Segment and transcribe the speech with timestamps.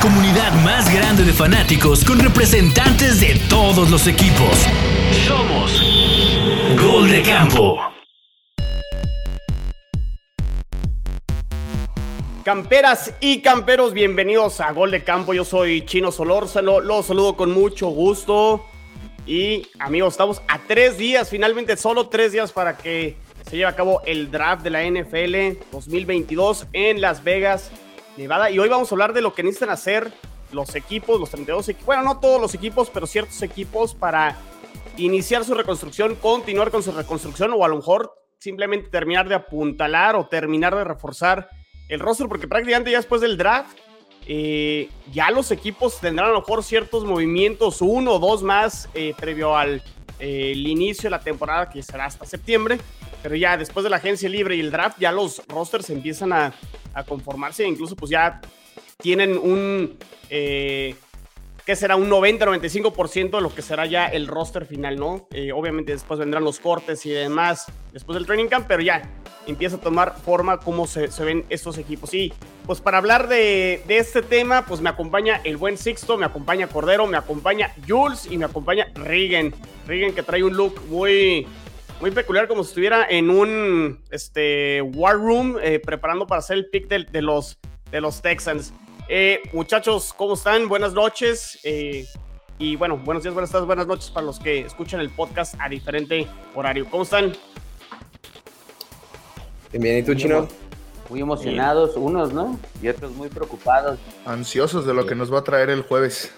[0.00, 4.66] comunidad más grande de fanáticos con representantes de todos los equipos.
[5.26, 5.82] Somos
[6.80, 7.78] Gol de Campo.
[12.42, 15.34] Camperas y camperos, bienvenidos a Gol de Campo.
[15.34, 18.64] Yo soy Chino Solórzano, los saludo con mucho gusto.
[19.26, 23.76] Y amigos, estamos a tres días, finalmente solo tres días para que se lleve a
[23.76, 27.70] cabo el draft de la NFL 2022 en Las Vegas,
[28.20, 30.12] Y hoy vamos a hablar de lo que necesitan hacer
[30.52, 34.36] los equipos, los 32 equipos, bueno, no todos los equipos, pero ciertos equipos para
[34.98, 40.16] iniciar su reconstrucción, continuar con su reconstrucción o a lo mejor simplemente terminar de apuntalar
[40.16, 41.48] o terminar de reforzar
[41.88, 43.78] el roster, porque prácticamente ya después del draft,
[44.26, 49.14] eh, ya los equipos tendrán a lo mejor ciertos movimientos, uno o dos más eh,
[49.16, 49.82] previo al
[50.18, 52.78] eh, inicio de la temporada, que será hasta septiembre.
[53.22, 56.52] Pero ya después de la agencia libre y el draft, ya los rosters empiezan a,
[56.94, 58.40] a conformarse, incluso pues ya
[58.98, 59.98] tienen un
[61.70, 65.28] que será un 90-95% de lo que será ya el roster final, ¿no?
[65.30, 69.02] Eh, obviamente después vendrán los cortes y demás después del training camp, pero ya
[69.46, 72.12] empieza a tomar forma cómo se, ven estos equipos.
[72.12, 72.32] Y
[72.66, 77.06] pues para hablar de, este tema, pues me acompaña el buen Sixto, me acompaña Cordero,
[77.06, 79.54] me acompaña Jules y me acompaña Regan.
[79.86, 81.46] Regan que trae un look muy,
[82.00, 86.66] muy peculiar, como si estuviera en un este, War Room eh, preparando para hacer el
[86.70, 87.58] pick de, los,
[87.90, 88.72] de los Texans.
[89.08, 90.68] Eh, muchachos, ¿cómo están?
[90.68, 91.58] Buenas noches.
[91.62, 92.06] Eh,
[92.58, 95.68] y bueno, buenos días, buenas tardes, buenas noches para los que escuchan el podcast a
[95.68, 96.86] diferente horario.
[96.90, 97.32] ¿Cómo están?
[99.72, 100.48] Bien, ¿y tú, Chino?
[101.08, 102.58] Muy emocionados, unos, ¿no?
[102.80, 103.98] Y otros muy preocupados.
[104.24, 106.32] Ansiosos de lo que nos va a traer el jueves.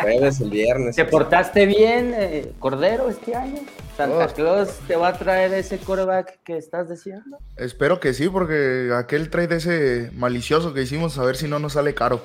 [0.00, 0.96] Jueves, el viernes.
[0.96, 3.60] ¿Te portaste bien, eh, Cordero, este año?
[3.96, 4.34] ¿Santa oh.
[4.34, 7.38] Claus te va a traer ese coreback que estás diciendo?
[7.56, 11.74] Espero que sí, porque aquel trade ese malicioso que hicimos, a ver si no nos
[11.74, 12.22] sale caro.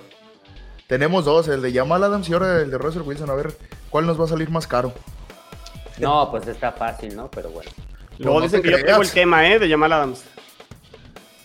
[0.88, 3.54] Tenemos dos, el de Jamal Adams y ahora el de Russell Wilson, a ver
[3.92, 4.92] cuál nos va a salir más caro.
[6.00, 7.30] No, pues está fácil, ¿no?
[7.30, 7.70] Pero bueno.
[8.18, 9.60] Luego dicen que yo tengo el tema, ¿eh?
[9.60, 10.24] De Jamal Adams.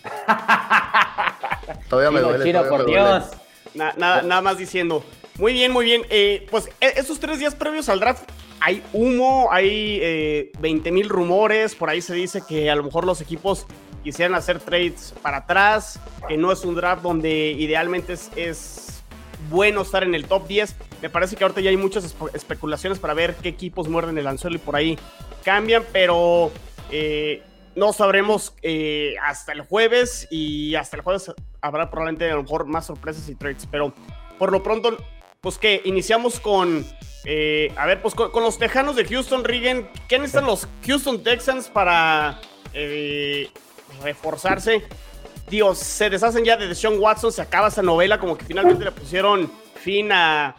[1.88, 2.68] todavía me duele.
[2.68, 3.30] por Dios.
[3.74, 5.04] nada más diciendo.
[5.38, 6.02] Muy bien, muy bien.
[6.10, 8.30] Eh, pues e, esos tres días previos al draft
[8.60, 13.04] hay humo, hay eh, 20 mil rumores, por ahí se dice que a lo mejor
[13.04, 13.66] los equipos
[14.04, 19.02] quisieran hacer trades para atrás, que no es un draft donde idealmente es,
[19.50, 20.76] bueno estar en el top 10.
[21.02, 24.56] Me parece que ahorita ya hay muchas especulaciones para ver qué equipos muerden el anzuelo
[24.56, 24.98] y por ahí
[25.44, 26.50] cambian, pero
[26.90, 27.42] eh,
[27.74, 32.66] no sabremos eh, hasta el jueves y hasta el jueves habrá probablemente a lo mejor
[32.66, 33.92] más sorpresas y trades, pero
[34.38, 34.96] por lo pronto
[35.44, 36.86] pues que iniciamos con,
[37.26, 41.68] eh, a ver, pues con, los Tejanos de Houston, Regan, ¿qué necesitan los Houston Texans
[41.68, 42.40] para
[42.72, 43.50] eh,
[44.02, 44.82] reforzarse?
[45.50, 48.90] Dios, se deshacen ya de Deshaun Watson, se acaba esa novela, como que finalmente le
[48.90, 50.56] pusieron fin a,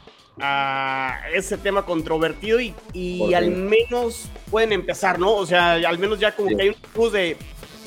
[1.34, 2.59] ese tema controvertido
[2.94, 5.34] y, al menos pueden empezar, ¿no?
[5.34, 7.38] O sea, al menos ya como que hay un cruz de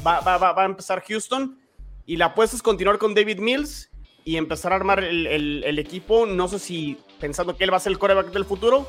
[0.04, 1.60] va, va, va, va a empezar Houston
[2.06, 3.88] y la apuesta es continuar con David Mills
[4.28, 6.26] y empezar a armar el, equipo.
[6.26, 8.86] No sé si pensando que él va a ser el coreback del futuro,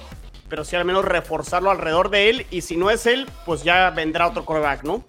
[0.49, 2.45] pero sí al menos reforzarlo alrededor de él.
[2.51, 5.01] Y si no es él, pues ya vendrá otro coreback, ¿no?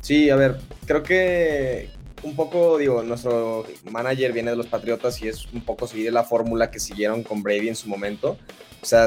[0.00, 1.90] Sí, a ver, creo que
[2.24, 6.24] un poco, digo, nuestro manager viene de los Patriotas y es un poco seguir la
[6.24, 8.36] fórmula que siguieron con Brady en su momento.
[8.82, 9.06] O sea,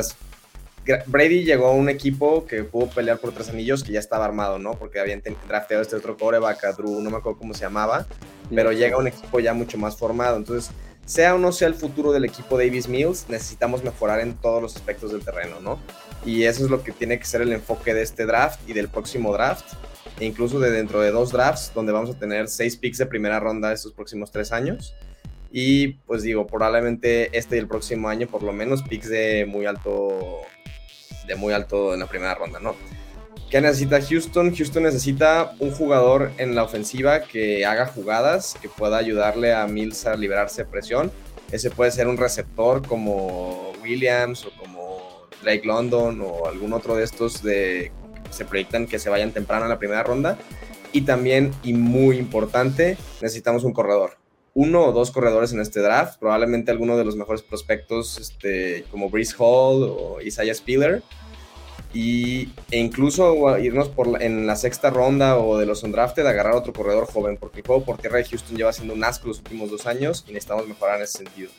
[1.06, 4.58] Brady llegó a un equipo que pudo pelear por tres anillos que ya estaba armado,
[4.60, 4.74] ¿no?
[4.74, 8.08] Porque habían drafteado este otro coreback, a Drew, no me acuerdo cómo se llamaba,
[8.54, 10.38] pero llega un equipo ya mucho más formado.
[10.38, 10.72] Entonces,
[11.06, 14.76] sea o no sea el futuro del equipo Davis Mills, necesitamos mejorar en todos los
[14.76, 15.80] aspectos del terreno, ¿no?
[16.26, 18.88] Y eso es lo que tiene que ser el enfoque de este draft y del
[18.88, 19.74] próximo draft,
[20.20, 23.40] e incluso de dentro de dos drafts, donde vamos a tener seis picks de primera
[23.40, 24.96] ronda estos próximos tres años.
[25.52, 29.66] Y pues digo, probablemente este y el próximo año, por lo menos, picks de muy
[29.66, 30.42] alto,
[31.32, 32.76] de muy alto en la primera ronda, ¿no?
[33.52, 34.56] ¿Qué necesita Houston?
[34.56, 40.06] Houston necesita un jugador en la ofensiva que haga jugadas, que pueda ayudarle a Mills
[40.06, 41.12] a liberarse de presión.
[41.52, 47.04] Ese puede ser un receptor como Williams o como Drake London o algún otro de
[47.04, 47.92] estos de
[48.30, 50.38] se proyectan que se vayan temprano en la primera ronda.
[50.94, 54.18] Y también, y muy importante, necesitamos un corredor.
[54.54, 59.10] Uno o dos corredores en este draft, probablemente alguno de los mejores prospectos este, como
[59.10, 61.04] Breeze Hall o Isaiah Spiller
[61.94, 66.74] y, e incluso irnos por en la sexta ronda o de los undrafted, agarrar otro
[66.74, 69.70] corredor joven, porque el juego por tierra de Houston lleva siendo un asco los últimos
[69.70, 71.50] dos años y necesitamos mejorar en ese sentido.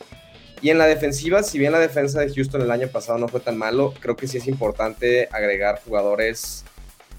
[0.63, 3.41] Y en la defensiva, si bien la defensa de Houston el año pasado no fue
[3.41, 6.65] tan malo, creo que sí es importante agregar jugadores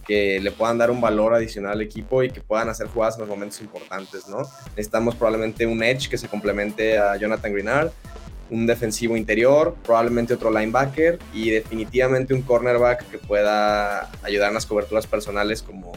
[0.08, 3.22] que le puedan dar un valor adicional al equipo y que puedan hacer jugadas en
[3.22, 4.40] los momentos importantes, ¿no?
[4.70, 7.92] Necesitamos probablemente un edge que se complemente a Jonathan Greenard,
[8.54, 14.68] un defensivo interior, probablemente otro linebacker y definitivamente un cornerback que pueda ayudar en las
[14.68, 15.92] coberturas personales como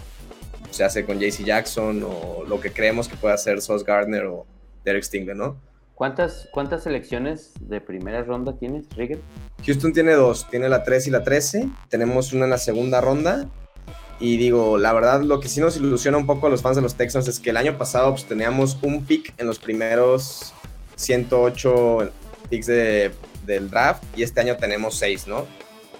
[0.70, 4.47] se hace con JC Jackson o lo que creemos que pueda hacer Sauce Gardner o
[4.85, 5.61] Derek Stingley, ¿no?
[5.94, 9.20] ¿Cuántas, ¿Cuántas selecciones de primera ronda tienes, Rigger?
[9.64, 11.69] Houston tiene dos, tiene la 3 y la 13.
[11.88, 13.49] Tenemos una en la segunda ronda.
[14.19, 16.82] Y digo, la verdad, lo que sí nos ilusiona un poco a los fans de
[16.82, 20.55] los Texans es que el año pasado pues, teníamos un pick en los primeros
[20.97, 22.12] 108
[22.46, 23.10] picks de,
[23.44, 25.46] del draft y este año tenemos 6, ¿no?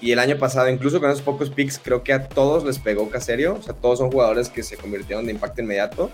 [0.01, 3.09] Y el año pasado, incluso con esos pocos picks, creo que a todos les pegó
[3.09, 3.55] Caserio.
[3.55, 6.11] O sea, todos son jugadores que se convirtieron de impacto inmediato.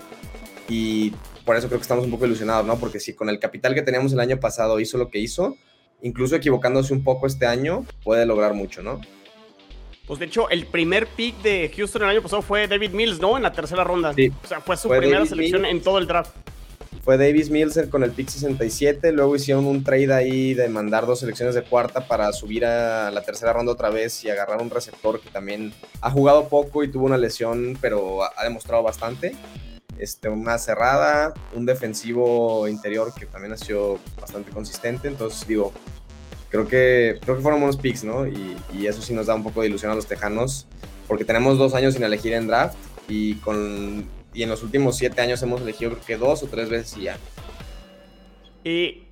[0.69, 1.13] Y
[1.45, 2.79] por eso creo que estamos un poco ilusionados, ¿no?
[2.79, 5.57] Porque si con el capital que teníamos el año pasado hizo lo que hizo,
[6.01, 9.01] incluso equivocándose un poco este año, puede lograr mucho, ¿no?
[10.07, 13.37] Pues de hecho, el primer pick de Houston el año pasado fue David Mills, ¿no?
[13.37, 14.13] En la tercera ronda.
[14.15, 14.33] Sí.
[14.45, 15.75] O sea, fue su Fue primera David selección Mills.
[15.75, 16.35] en todo el draft.
[17.03, 21.21] Fue Davis Mills con el pick 67, luego hicieron un trade ahí de mandar dos
[21.21, 25.21] selecciones de cuarta para subir a la tercera ronda otra vez y agarrar un receptor
[25.21, 29.35] que también ha jugado poco y tuvo una lesión, pero ha demostrado bastante.
[29.99, 35.73] Este, una cerrada, un defensivo interior que también ha sido bastante consistente, entonces digo,
[36.51, 38.27] creo que, creo que fueron buenos picks, ¿no?
[38.27, 40.67] Y, y eso sí nos da un poco de ilusión a los tejanos,
[41.09, 42.77] porque tenemos dos años sin elegir en draft
[43.09, 46.69] y con y en los últimos siete años hemos elegido creo que dos o tres
[46.69, 47.19] veces y ya.
[48.65, 49.05] Y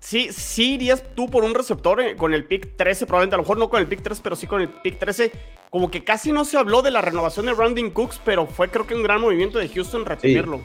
[0.00, 3.42] sí, sí irías tú por un receptor eh, con el pick 13, probablemente a lo
[3.42, 5.32] mejor no con el pick 3, pero sí con el pick 13.
[5.70, 8.86] Como que casi no se habló de la renovación de Brandon Cooks, pero fue creo
[8.86, 10.60] que un gran movimiento de Houston retenerlo.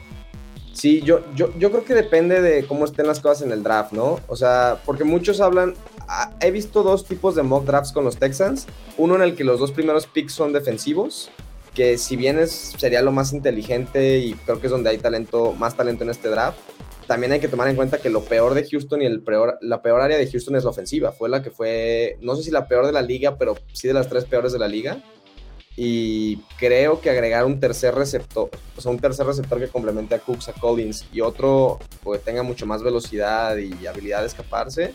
[0.72, 3.92] Sí, yo, yo, yo creo que depende de cómo estén las cosas en el draft,
[3.92, 4.18] ¿no?
[4.26, 5.74] O sea, porque muchos hablan,
[6.08, 9.44] ah, he visto dos tipos de mock drafts con los Texans, uno en el que
[9.44, 11.30] los dos primeros picks son defensivos,
[11.74, 15.52] que si bien es, sería lo más inteligente y creo que es donde hay talento,
[15.52, 16.58] más talento en este draft,
[17.06, 19.82] también hay que tomar en cuenta que lo peor de Houston y el peor, la
[19.82, 21.12] peor área de Houston es la ofensiva.
[21.12, 23.94] Fue la que fue, no sé si la peor de la liga, pero sí de
[23.94, 25.02] las tres peores de la liga.
[25.76, 30.20] Y creo que agregar un tercer receptor, o sea, un tercer receptor que complemente a
[30.20, 34.94] Cooks, a Collins y otro que tenga mucho más velocidad y habilidad de escaparse,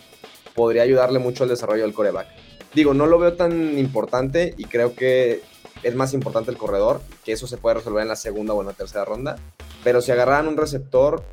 [0.55, 2.27] podría ayudarle mucho al desarrollo del coreback.
[2.73, 5.41] Digo, no lo veo tan importante y creo que
[5.83, 8.67] es más importante el corredor, que eso se puede resolver en la segunda o en
[8.67, 9.37] la tercera ronda.
[9.83, 11.23] Pero si agarraran un receptor,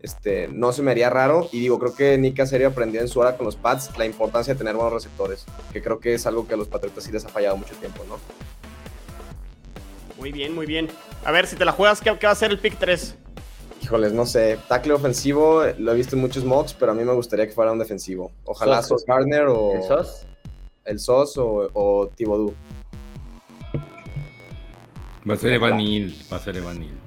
[0.00, 1.48] este, no se me haría raro.
[1.52, 4.54] Y digo, creo que Nick Caserio aprendió en su hora con los Pats la importancia
[4.54, 7.24] de tener buenos receptores, que creo que es algo que a los Patriotas sí les
[7.24, 8.16] ha fallado mucho tiempo, ¿no?
[10.18, 10.88] Muy bien, muy bien.
[11.24, 13.14] A ver, si te la juegas, ¿qué, qué va a ser el pick 3?
[13.82, 14.58] Híjoles, no sé.
[14.68, 17.72] Tackle ofensivo, lo he visto en muchos mocks, pero a mí me gustaría que fuera
[17.72, 18.30] un defensivo.
[18.44, 20.26] Ojalá Sos- Sos Gardner o ¿El SOS?
[20.84, 22.54] el Sos o, o Thibodeau.
[25.30, 27.00] Va a ser Evan Neal, va a ser Evan Neal.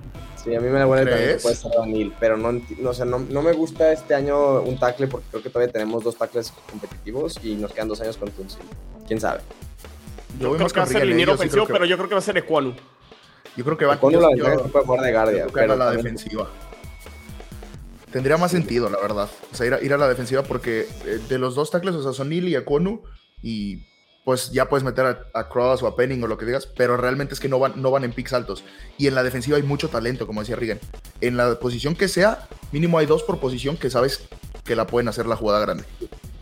[0.43, 3.05] Sí, a mí me huele también que puede ser O'Neal, pero no, no, o sea,
[3.05, 6.51] no, no me gusta este año un tackle porque creo que todavía tenemos dos tackles
[6.69, 8.59] competitivos y nos quedan dos años con Tunsil.
[9.07, 9.39] ¿Quién sabe?
[10.39, 12.37] Yo, creo que va a ser liniero ofensivo, pero yo creo que va a ser
[12.37, 12.73] Ecuanu.
[13.55, 16.49] Yo creo que va Cuando yo- la de guardia, pero la defensiva.
[18.11, 19.29] Tendría más sentido, la verdad.
[19.51, 22.03] O sea, ir a, ir a la defensiva porque eh, de los dos tackles, o
[22.03, 23.01] sea, son Neal y Akonu,
[23.41, 23.85] y
[24.23, 26.97] pues ya puedes meter a, a Cross o a Penning o lo que digas, pero
[26.97, 28.63] realmente es que no van, no van en picks altos.
[28.97, 30.79] Y en la defensiva hay mucho talento, como decía Rigen.
[31.21, 34.27] En la posición que sea, mínimo hay dos por posición que sabes
[34.63, 35.83] que la pueden hacer la jugada grande.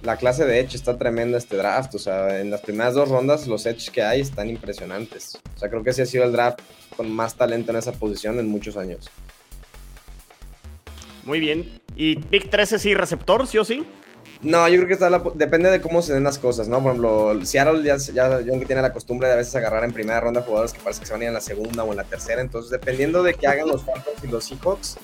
[0.03, 1.95] la clase de Edge está tremenda este draft.
[1.95, 5.39] O sea, en las primeras dos rondas los Edge que hay están impresionantes.
[5.55, 6.59] O sea, creo que sí ha sido el draft
[6.95, 9.09] con más talento en esa posición en muchos años.
[11.23, 11.81] Muy bien.
[11.95, 13.85] ¿Y pick 13 sí, receptor, sí o sí?
[14.43, 16.81] No, yo creo que está la- depende de cómo se den las cosas, ¿no?
[16.81, 20.19] Por ejemplo, Seattle ya, ya que tiene la costumbre de a veces agarrar en primera
[20.19, 22.03] ronda jugadores que parece que se van a ir en la segunda o en la
[22.05, 22.41] tercera.
[22.41, 24.97] Entonces, dependiendo de qué hagan los Falcons y los Seahawks,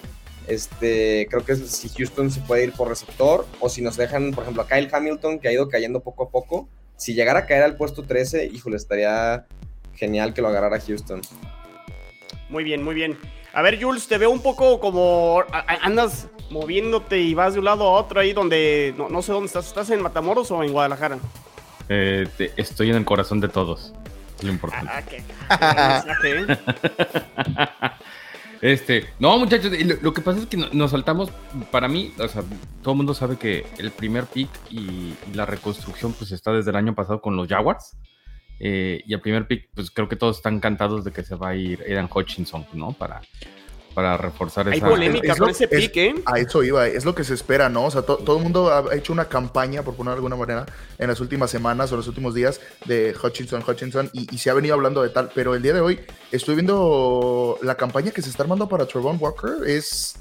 [0.48, 4.32] este, creo que es si Houston se puede ir por receptor o si nos dejan,
[4.32, 6.67] por ejemplo, a Kyle Hamilton, que ha ido cayendo poco a poco.
[6.96, 9.46] Si llegara a caer al puesto 13, híjole, estaría
[9.94, 11.22] genial que lo agarrara Houston.
[12.50, 13.17] Muy bien, muy bien.
[13.57, 15.43] A ver, Jules, te veo un poco como
[15.81, 19.47] andas moviéndote y vas de un lado a otro ahí donde no, no sé dónde
[19.47, 19.65] estás.
[19.65, 21.17] ¿Estás en Matamoros o en Guadalajara?
[21.89, 23.93] Eh, te- estoy en el corazón de todos.
[24.37, 24.91] Es lo importante.
[24.93, 26.57] Ah, qué gran mensaje, ¿eh?
[28.61, 31.29] Este, no, muchachos, lo, lo que pasa es que no- nos saltamos.
[31.71, 32.43] Para mí, o sea,
[32.83, 36.69] todo el mundo sabe que el primer pick y, y la reconstrucción, pues está desde
[36.71, 37.95] el año pasado con los Jaguars.
[38.59, 41.49] Eh, y el primer pick, pues creo que todos están encantados de que se va
[41.49, 42.91] a ir Aidan Hutchinson, ¿no?
[42.93, 43.21] Para,
[43.93, 44.87] para reforzar Hay esa.
[44.89, 46.15] polémica es con lo- ese es- pick, ¿eh?
[46.25, 47.85] A eso iba, es lo que se espera, ¿no?
[47.85, 50.65] O sea, to- todo el mundo ha hecho una campaña, por ponerlo de alguna manera,
[50.97, 54.53] en las últimas semanas o los últimos días de Hutchinson, Hutchinson, y, y se ha
[54.53, 55.99] venido hablando de tal, pero el día de hoy
[56.31, 60.15] estoy viendo la campaña que se está armando para Trevon Walker, es...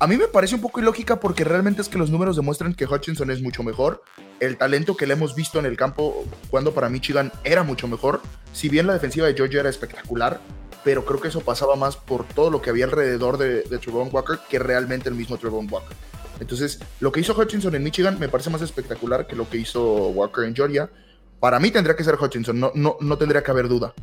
[0.00, 2.84] A mí me parece un poco ilógica porque realmente es que los números demuestran que
[2.84, 4.02] Hutchinson es mucho mejor.
[4.40, 8.20] El talento que le hemos visto en el campo cuando para Michigan era mucho mejor.
[8.52, 10.40] Si bien la defensiva de Georgia era espectacular,
[10.82, 14.10] pero creo que eso pasaba más por todo lo que había alrededor de, de Trevon
[14.12, 15.96] Walker que realmente el mismo Trevon Walker.
[16.40, 20.08] Entonces, lo que hizo Hutchinson en Michigan me parece más espectacular que lo que hizo
[20.08, 20.90] Walker en Georgia.
[21.38, 23.94] Para mí tendría que ser Hutchinson, no, no, no tendría que haber duda.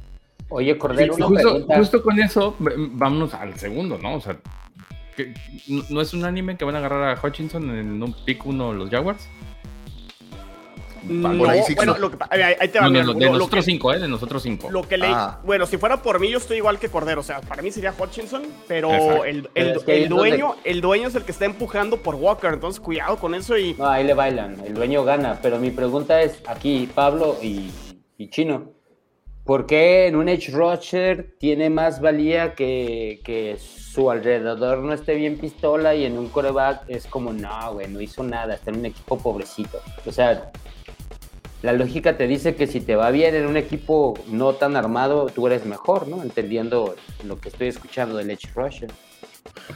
[0.50, 1.78] Oye, Cordero, Sí, una justo, pregunta.
[1.78, 4.16] justo con eso, vámonos al segundo, ¿no?
[4.16, 4.38] O sea,
[5.26, 5.34] que-
[5.68, 8.74] no- ¿no es un anime que van a agarrar a Hutchinson en un pick uno
[8.74, 9.28] los Jaguars?
[11.04, 12.00] No, por ahí sí que bueno, no.
[12.00, 13.92] lo que, ahí, ahí te va, No, no, mira, no, lo- de nosotros que- cinco,
[13.92, 14.00] ¿eh?
[14.00, 14.70] De nosotros cinco.
[14.70, 15.40] Lo que leí, Ah.
[15.44, 17.22] bueno, si fuera por mí, yo estoy igual que Cordero.
[17.22, 21.32] O sea, para mí sería Hutchinson, pero el, donde- dueño, el dueño es el que
[21.32, 22.54] está empujando por Walker.
[22.54, 25.40] Entonces, cuidado con eso y No, ahí le bailan, el dueño gana.
[25.42, 27.72] Pero mi pregunta es, aquí, Pablo y,
[28.20, 28.72] y Chino,
[29.44, 33.58] ¿por qué en un Edge Rusher tiene más valía que, que
[33.92, 38.00] su alrededor no esté bien pistola y en un coreback es como, no, güey, no
[38.00, 39.82] hizo nada, está en un equipo pobrecito?
[40.06, 40.52] O sea,
[41.62, 45.28] la lógica te dice que si te va bien en un equipo no tan armado,
[45.28, 46.24] tú eres mejor, ¿no?
[46.24, 46.96] Entendiendo
[47.26, 48.90] lo que estoy escuchando del Edge Rusher.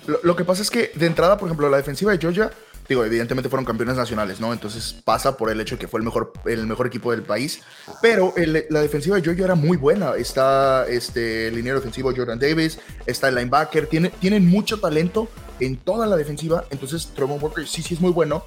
[0.07, 2.51] Lo, lo que pasa es que de entrada, por ejemplo, la defensiva de Georgia,
[2.87, 4.53] digo, evidentemente fueron campeones nacionales, ¿no?
[4.53, 7.61] Entonces pasa por el hecho de que fue el mejor, el mejor equipo del país.
[8.01, 10.15] Pero el- la defensiva de Georgia era muy buena.
[10.15, 15.77] Está este, el liniero ofensivo Jordan Davis, está el linebacker, tiene, tienen mucho talento en
[15.77, 16.65] toda la defensiva.
[16.69, 18.43] Entonces, Trevon Walker sí, sí es muy bueno,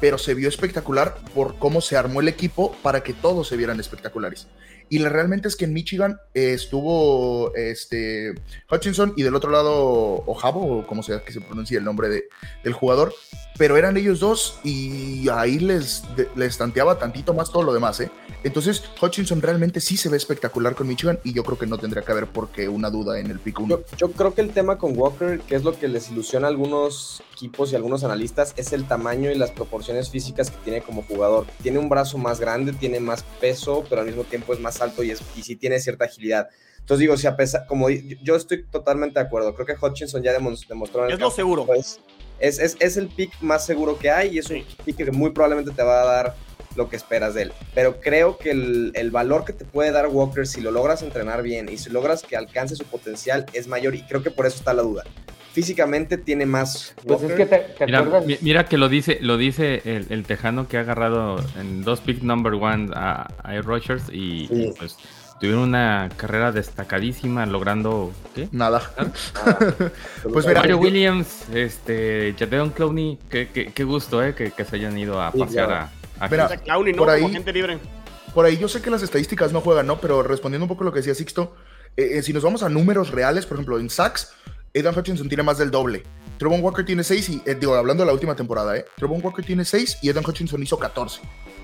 [0.00, 3.80] pero se vio espectacular por cómo se armó el equipo para que todos se vieran
[3.80, 4.46] espectaculares.
[4.90, 8.34] Y la, realmente es que en Michigan eh, estuvo este,
[8.70, 12.24] Hutchinson y del otro lado Ojabo, o como sea que se pronuncia el nombre de,
[12.64, 13.12] del jugador,
[13.56, 17.98] pero eran ellos dos y ahí les, de- les tanteaba tantito más todo lo demás.
[18.00, 18.10] ¿eh?
[18.44, 22.02] Entonces Hutchinson realmente sí se ve espectacular con Michigan y yo creo que no tendría
[22.04, 23.68] que haber porque una duda en el pick 1.
[23.68, 26.50] Yo, yo creo que el tema con Walker, que es lo que les ilusiona a
[26.50, 31.02] algunos equipos y algunos analistas, es el tamaño y las proporciones físicas que tiene como
[31.02, 31.46] jugador.
[31.62, 35.02] Tiene un brazo más grande, tiene más peso, pero al mismo tiempo es más alto
[35.02, 36.48] y, es, y sí tiene cierta agilidad.
[36.78, 40.32] Entonces digo, si a pesar, como yo estoy totalmente de acuerdo, creo que Hutchinson ya
[40.32, 41.66] demos- demostró en el es lo seguro.
[41.66, 42.00] pues,
[42.38, 45.30] es, es, es el pick más seguro que hay y es un pick que muy
[45.30, 46.34] probablemente te va a dar
[46.76, 47.52] lo que esperas de él.
[47.74, 51.42] Pero creo que el, el valor que te puede dar Walker si lo logras entrenar
[51.42, 54.56] bien y si logras que alcance su potencial es mayor y creo que por eso
[54.58, 55.04] está la duda.
[55.62, 56.94] Físicamente tiene más.
[57.06, 58.26] Pues es que te, te Mira, acuerdas...
[58.26, 62.00] mi- mira que lo dice, lo dice el, el tejano que ha agarrado en dos
[62.00, 64.68] pick number one a, a Air Rodgers y, Sí.
[64.68, 64.96] y, pues
[65.40, 68.48] tuvieron una carrera destacadísima logrando ¿qué?
[68.52, 68.82] Nada.
[70.32, 74.64] Pues mira, Mario yo- Williams, este, Jadeon Clowney, qué, qué, qué gusto eh, que, que
[74.64, 76.98] se hayan ido a pasear a, a Mira, Clowney, ¿no?
[76.98, 77.78] por ahí- Como gente libre.
[78.34, 80.00] Por ahí yo sé que las estadísticas no juegan, ¿no?
[80.00, 81.56] Pero respondiendo un poco a lo que decía Sixto,
[81.96, 84.32] eh, eh, si nos vamos a números reales, por ejemplo, en sacks,
[84.74, 86.02] Aidan Hutchinson tiene más del doble.
[86.38, 88.84] Trevon Walker tiene 6 y, eh, digo, hablando de la última temporada, ¿eh?
[88.96, 91.20] Trevon Walker tiene 6 y Aidan Hutchinson hizo 14.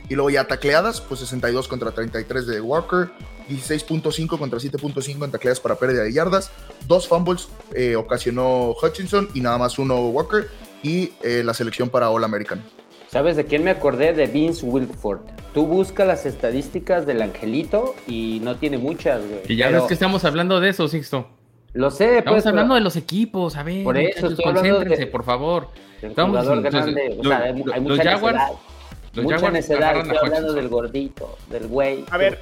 [0.09, 3.11] Y luego ya tacleadas, pues 62 contra 33 de Walker,
[3.49, 6.51] 16.5 contra 7.5 en tacleadas para pérdida de yardas,
[6.87, 10.49] dos fumbles eh, ocasionó Hutchinson y nada más uno Walker
[10.83, 12.63] y eh, la selección para All American.
[13.09, 14.13] ¿Sabes de quién me acordé?
[14.13, 15.21] De Vince Wilford.
[15.55, 19.41] Tú buscas las estadísticas del angelito y no tiene muchas, güey.
[19.49, 21.29] Y ya Pero ves que estamos hablando de eso, Sixto.
[21.75, 22.47] Lo sé, Estamos pues.
[22.47, 25.69] hablando pero de los equipos, a ver, Por eso hablando concéntrense, de- por favor.
[26.01, 27.17] Estamos entonces, grande.
[27.19, 28.59] O sea, hay, lo- hay los mucha Jaguars- necedad.
[29.15, 29.97] Los mucha Jaguars necedad.
[29.97, 30.55] Estoy a hablando Hutchinson.
[30.57, 32.05] del gordito, del güey.
[32.11, 32.41] A ver,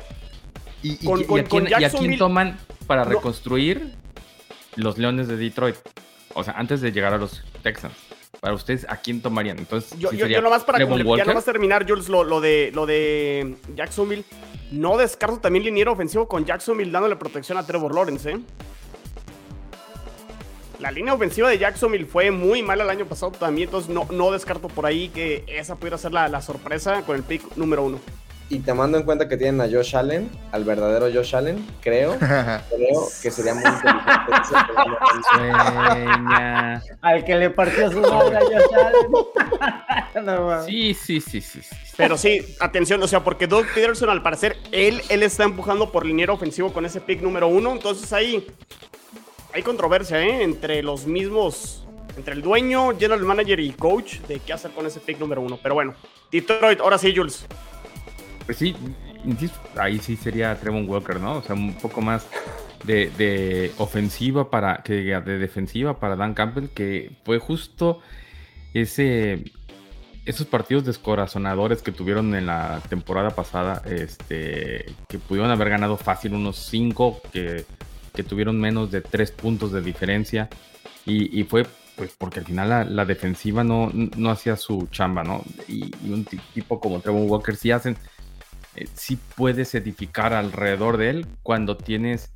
[0.85, 2.59] Y, y- Con- ¿Y, con- a quién, con y a quién toman
[2.89, 3.11] para No.
[3.11, 3.95] reconstruir
[4.77, 5.77] los Leones de Detroit?
[6.35, 7.95] O sea, antes de llegar a los Texans.
[8.41, 9.59] Para ustedes, ¿a quién tomarían?
[9.61, 12.73] Entonces, yo, ¿sí yo, sería yo nomás para ya nomás terminar, Jules, lo, lo de,
[12.75, 14.25] lo de Jacksonville.
[14.73, 18.41] No descarto también liniero ofensivo con Jacksonville dándole protección a Trevor Lawrence, ¿eh?
[20.83, 24.33] La línea ofensiva de Jacksonville fue muy mala el año pasado también, entonces no, no
[24.33, 28.01] descarto por ahí que esa pudiera ser la, la sorpresa con el pick número uno.
[28.49, 32.19] Y te mando en cuenta que tienen a Josh Allen, al verdadero Josh Allen, creo,
[32.19, 34.03] creo que sería muy inteligente.
[37.01, 39.07] Al que le partió su madre a Josh Allen.
[40.27, 40.63] No.
[40.65, 41.63] Sí, sí, sí, sí.
[41.63, 41.77] sí.
[41.97, 46.05] Pero sí, atención, o sea, porque Doug Peterson al parecer, él, él está empujando por
[46.05, 48.47] liniero ofensivo con ese pick número uno, entonces ahí
[49.53, 50.43] hay controversia, ¿eh?
[50.43, 55.01] Entre los mismos, entre el dueño, general manager y coach de qué hacer con ese
[55.01, 55.59] pick número uno.
[55.63, 55.95] Pero bueno,
[56.31, 57.47] Detroit, ahora sí, Jules.
[58.47, 58.75] Pues sí,
[59.77, 61.39] ahí sí sería Trevon Walker, ¿no?
[61.39, 62.27] O sea, un poco más
[62.85, 68.01] de, ofensiva para que de defensiva para Dan Campbell que fue justo
[68.75, 69.45] ese
[70.25, 76.35] esos partidos descorazonadores que tuvieron en la temporada pasada, este, que pudieron haber ganado fácil
[76.35, 77.65] unos 5, que,
[78.15, 80.49] que, tuvieron menos de 3 puntos de diferencia,
[81.05, 81.67] y, y fue
[81.97, 85.43] pues porque al final la, la, defensiva no, no hacía su chamba, ¿no?
[85.69, 87.97] Y, y un tipo como Trevor Walker sí hacen,
[88.77, 92.33] eh, sí puedes edificar alrededor de él cuando tienes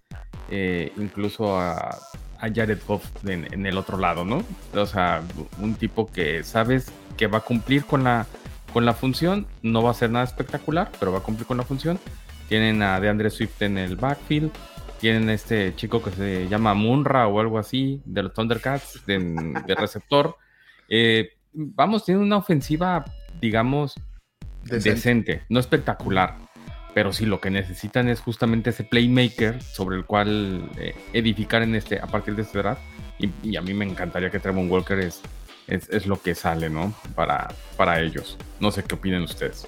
[0.51, 1.99] eh, incluso a,
[2.41, 4.45] a Jared Goff en, en, el otro lado, ¿no?
[4.75, 5.23] O sea,
[5.59, 8.27] un tipo que sabes que va a cumplir con la,
[8.73, 11.65] con la función, no va a ser nada espectacular, pero va a cumplir con la
[11.65, 11.99] función.
[12.49, 14.53] Tienen a DeAndre Swift en el backfield,
[15.01, 19.19] tienen este chico que se llama Munra o algo así, de los Thundercats, de,
[19.67, 20.37] de receptor.
[20.89, 23.05] Eh, vamos, tienen una ofensiva,
[23.41, 23.97] digamos,
[24.63, 24.91] decente.
[24.91, 26.37] decente, no espectacular
[26.97, 31.75] pero sí lo que necesitan es justamente ese playmaker sobre el cual eh, edificar en
[31.75, 32.81] este, a partir de este draft.
[33.19, 35.21] Y, y, a mí me encantaría que Trevon Walker es,
[35.67, 36.95] es, es, lo que sale, ¿no?
[37.15, 38.39] Para, para ellos.
[38.61, 39.67] No sé qué opinan ustedes.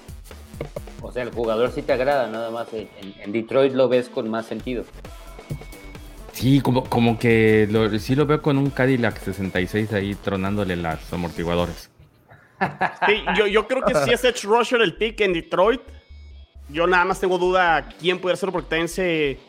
[1.03, 4.27] O sea, el jugador sí te agrada, nada más en, en Detroit lo ves con
[4.27, 4.83] más sentido.
[6.39, 11.13] Sí, como, como que lo, sí lo veo con un Cadillac 66 ahí tronándole los
[11.13, 11.89] amortiguadores.
[13.07, 15.81] Sí, yo, yo creo que sí es Edge Rusher el pick en Detroit
[16.71, 19.39] yo nada más tengo duda quién pudiera ser, porque también se,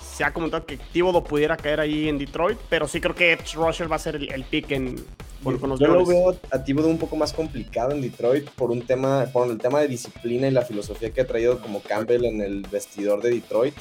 [0.00, 3.54] se ha comentado que Thibodeau pudiera caer ahí en Detroit, pero sí creo que Edge
[3.54, 4.96] Rusher va a ser el, el pick en,
[5.42, 8.70] con, con los Yo lo veo a Thibodeau un poco más complicado en Detroit por
[8.70, 12.24] un tema, por el tema de disciplina y la filosofía que ha traído como Campbell
[12.24, 13.74] en el vestidor de Detroit.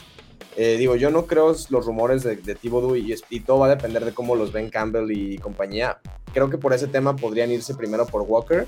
[0.56, 4.06] Eh, digo, yo no creo los rumores de, de Thibodeau y, todo va a depender
[4.06, 6.00] de cómo los ven Campbell y compañía.
[6.34, 8.68] Creo que por ese tema podrían irse primero por Walker,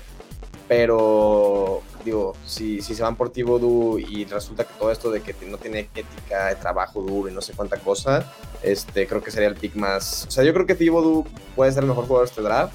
[0.68, 5.34] pero digo, si, si se van por Thibodeau y resulta que todo esto de que
[5.46, 9.48] no tiene ética de trabajo duro y no sé cuánta cosa, este, creo que sería
[9.48, 10.26] el pick más.
[10.26, 11.24] O sea, yo creo que Thibodeau
[11.54, 12.74] puede ser el mejor jugador de este draft.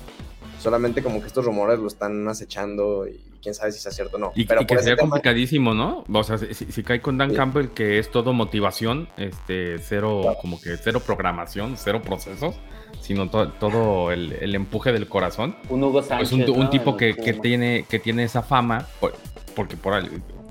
[0.62, 4.20] Solamente como que estos rumores lo están acechando y quién sabe si sea cierto o
[4.20, 4.32] no.
[4.36, 5.10] Y, Pero y que sería tema...
[5.10, 6.04] complicadísimo, ¿no?
[6.12, 7.36] O sea, si, si, cae con Dan sí.
[7.36, 10.38] Campbell, que es todo motivación, este, cero, claro.
[10.40, 12.56] como que cero programación, cero procesos,
[13.02, 15.56] sino to, todo el, el, empuje del corazón.
[15.70, 16.30] Un Hugo Sánchez.
[16.30, 16.70] Pues un, un ¿no?
[16.70, 19.14] tipo que, que, tiene, que tiene esa fama, por,
[19.56, 20.00] porque por,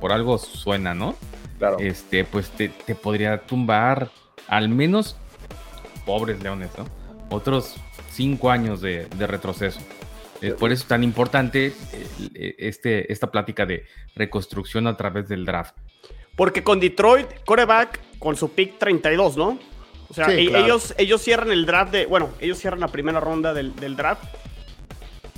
[0.01, 1.14] por, algo suena, ¿no?
[1.59, 1.79] Claro.
[1.79, 4.11] Este, pues te, te podría tumbar
[4.49, 5.16] al menos,
[6.05, 6.85] pobres leones, ¿no?
[7.31, 7.77] Otros
[8.11, 9.81] cinco años de, de retroceso.
[10.42, 11.74] Eh, por eso es tan importante
[12.35, 15.76] eh, este, esta plática de reconstrucción a través del draft.
[16.37, 19.59] Porque con Detroit, coreback con su pick 32, ¿no?
[20.09, 20.64] O sea, sí, claro.
[20.64, 22.07] ellos, ellos cierran el draft de.
[22.07, 24.24] Bueno, ellos cierran la primera ronda del, del draft.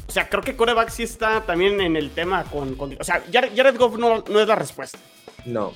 [0.09, 2.75] O sea, creo que coreback sí está también en el tema con.
[2.77, 4.99] con o sea, Jared, Jared Goff no, no, es la respuesta.
[5.45, 5.73] No.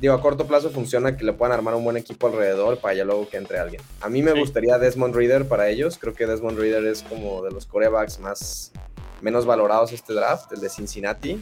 [0.00, 3.04] Digo, a corto plazo funciona que le puedan armar un buen equipo alrededor para ya
[3.04, 3.82] luego que entre alguien.
[4.00, 4.38] A mí me sí.
[4.38, 5.98] gustaría Desmond Reader para ellos.
[5.98, 8.72] Creo que Desmond Reader es como de los corebacks más
[9.20, 11.40] menos valorados este draft, el de Cincinnati.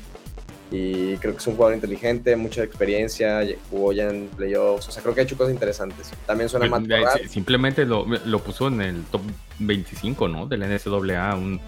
[0.71, 4.89] Y creo que es un jugador inteligente, mucha experiencia, jugó ya en playoffs.
[4.89, 6.11] O sea, creo que ha hecho cosas interesantes.
[6.27, 7.29] También suena Matt Corral.
[7.29, 9.21] Simplemente lo, lo, puso en el top
[9.59, 10.47] 25, ¿no?
[10.47, 11.61] Del NCAA, un,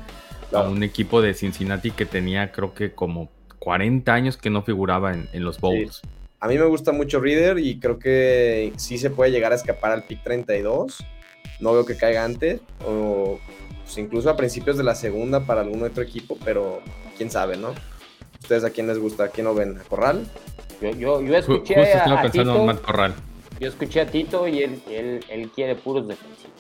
[0.51, 0.67] claro.
[0.67, 5.13] a un equipo de Cincinnati que tenía, creo que como 40 años que no figuraba
[5.13, 6.01] en, en los bowls.
[6.03, 6.09] Sí.
[6.41, 9.93] A mí me gusta mucho Reader y creo que sí se puede llegar a escapar
[9.93, 11.05] al pick 32.
[11.61, 13.41] No veo que caiga antes o
[13.83, 16.81] pues, incluso a principios de la segunda para algún otro equipo, pero
[17.17, 17.75] quién sabe, ¿no?
[18.41, 19.25] ¿Ustedes a quién les gusta?
[19.25, 19.79] ¿A quién lo ven?
[19.79, 20.27] ¿A Corral?
[20.81, 23.15] Yo, yo, yo escuché Justo estaba a, pensando Tito, en Matt Corral.
[23.59, 26.53] Yo escuché a Tito y él, él, él quiere puros defensivos.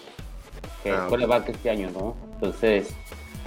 [0.82, 1.24] Que ah, okay.
[1.26, 2.16] va este año, ¿no?
[2.34, 2.88] Entonces,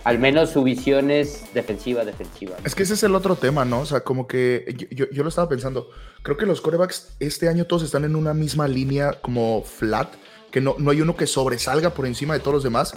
[0.03, 2.57] al menos su visión es defensiva, defensiva.
[2.63, 3.81] Es que ese es el otro tema, ¿no?
[3.81, 5.89] O sea, como que yo, yo, yo, lo estaba pensando.
[6.23, 10.13] Creo que los corebacks este año todos están en una misma línea como flat,
[10.49, 12.93] que no, no hay uno que sobresalga por encima de todos los demás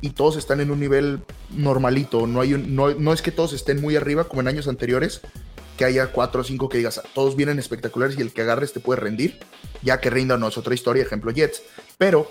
[0.00, 2.26] y todos están en un nivel normalito.
[2.26, 5.22] No, hay un, no, no es que todos estén muy arriba como en años anteriores,
[5.76, 8.80] que haya cuatro o cinco que digas, todos vienen espectaculares y el que agarres te
[8.80, 9.40] puede rendir.
[9.82, 11.62] Ya que rinda no es otra historia, ejemplo Jets.
[11.98, 12.30] Pero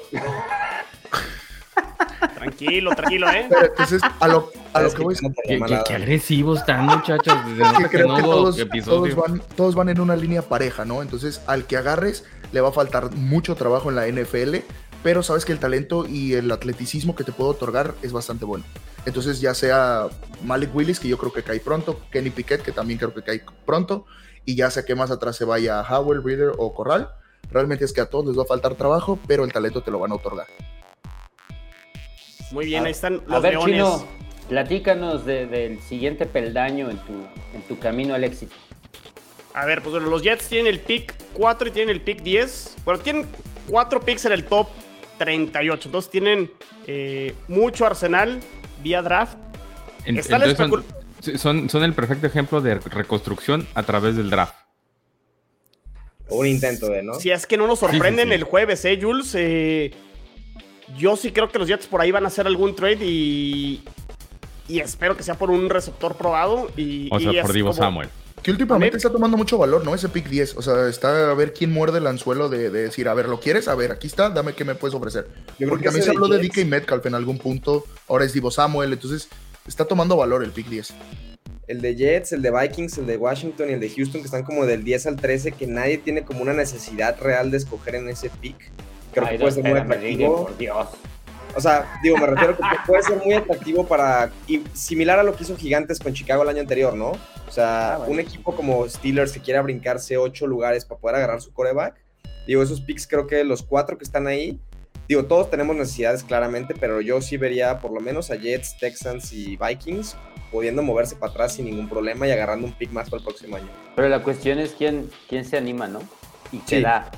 [2.43, 3.47] Tranquilo, tranquilo, ¿eh?
[3.49, 7.33] Pero entonces, a lo, a lo que voy ¿Qué, qué, qué, agresivos están, muchachos.
[7.47, 11.01] Desde que no que todos, todos, van, todos van en una línea pareja, ¿no?
[11.01, 14.57] Entonces, al que agarres, le va a faltar mucho trabajo en la NFL,
[15.03, 18.63] pero sabes que el talento y el atleticismo que te puedo otorgar es bastante bueno.
[19.05, 20.07] Entonces, ya sea
[20.43, 23.43] Malik Willis, que yo creo que cae pronto, Kenny Piquet, que también creo que cae
[23.65, 24.05] pronto,
[24.45, 27.09] y ya sea que más atrás se vaya Howell, Reader o Corral,
[27.51, 29.99] realmente es que a todos les va a faltar trabajo, pero el talento te lo
[29.99, 30.47] van a otorgar.
[32.53, 33.75] Muy bien, a, ahí están los a ver, leones.
[33.75, 34.07] Chino,
[34.47, 37.13] platícanos de, del siguiente peldaño en tu,
[37.55, 38.53] en tu camino al éxito.
[39.55, 42.75] A ver, pues bueno, los Jets tienen el pick 4 y tienen el pick 10.
[42.85, 43.27] Bueno, tienen
[43.67, 44.67] cuatro picks en el top
[45.17, 45.87] 38.
[45.89, 46.51] Entonces tienen
[46.87, 48.39] eh, mucho arsenal
[48.83, 49.37] vía draft.
[50.05, 50.83] En- Está la entonces especul-
[51.21, 54.55] son, son, son el perfecto ejemplo de reconstrucción a través del draft.
[56.29, 57.15] O un intento de, ¿no?
[57.15, 58.33] Si es que no nos sorprenden sí.
[58.35, 59.33] el jueves, ¿eh, Jules?
[59.35, 59.91] Eh,
[60.97, 63.83] yo sí creo que los Jets por ahí van a hacer algún trade y,
[64.67, 66.69] y espero que sea por un receptor probado.
[66.77, 68.09] Y, O sea, por Divo como- Samuel.
[68.41, 69.95] Que últimamente A mí- está tomando mucho valor, ¿no?
[69.95, 70.57] Ese pick 10.
[70.57, 73.39] O sea, está a ver quién muerde el anzuelo de, de decir, a ver, ¿lo
[73.39, 73.69] quieres?
[73.69, 75.27] A ver, aquí está, dame qué me puedes ofrecer.
[75.29, 77.85] Yo creo Porque que también ese se habló de DK Metcalf en algún punto.
[78.09, 78.91] Ahora es Divo Samuel.
[78.91, 79.29] Entonces,
[79.65, 80.93] está tomando valor el pick 10.
[81.67, 84.43] El de Jets, el de Vikings, el de Washington y el de Houston, que están
[84.43, 88.09] como del 10 al 13, que nadie tiene como una necesidad real de escoger en
[88.09, 88.57] ese pick.
[89.13, 90.43] Creo Ay, que puede ser muy atractivo.
[90.43, 90.87] por Dios.
[91.55, 94.31] O sea, digo, me refiero que puede ser muy atractivo para.
[94.47, 97.11] Y similar a lo que hizo Gigantes con Chicago el año anterior, ¿no?
[97.47, 98.13] O sea, Ah, bueno.
[98.13, 101.95] un equipo como Steelers que quiera brincarse ocho lugares para poder agarrar su coreback.
[102.47, 104.59] Digo, esos picks creo que los cuatro que están ahí.
[105.07, 109.31] Digo, todos tenemos necesidades claramente, pero yo sí vería por lo menos a Jets, Texans
[109.33, 110.15] y Vikings
[110.49, 113.57] pudiendo moverse para atrás sin ningún problema y agarrando un pick más para el próximo
[113.57, 113.67] año.
[113.95, 115.99] Pero la cuestión es quién, quién se anima, ¿no?
[116.51, 116.81] Y qué Sí.
[116.83, 117.11] da.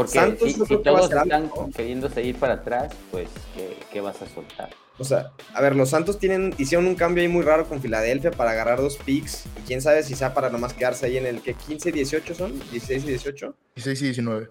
[0.00, 1.70] Porque Santos si, yo si todos están algo.
[1.76, 4.70] queriéndose ir para atrás, pues, ¿qué, qué vas a soltar?
[4.96, 8.30] O sea, a ver, los Santos tienen, hicieron un cambio ahí muy raro con Filadelfia
[8.30, 9.44] para agarrar dos picks.
[9.58, 12.34] Y quién sabe si sea para nomás quedarse ahí en el que 15 y 18
[12.34, 13.54] son, 16 y 18.
[13.74, 14.50] 16 y 19.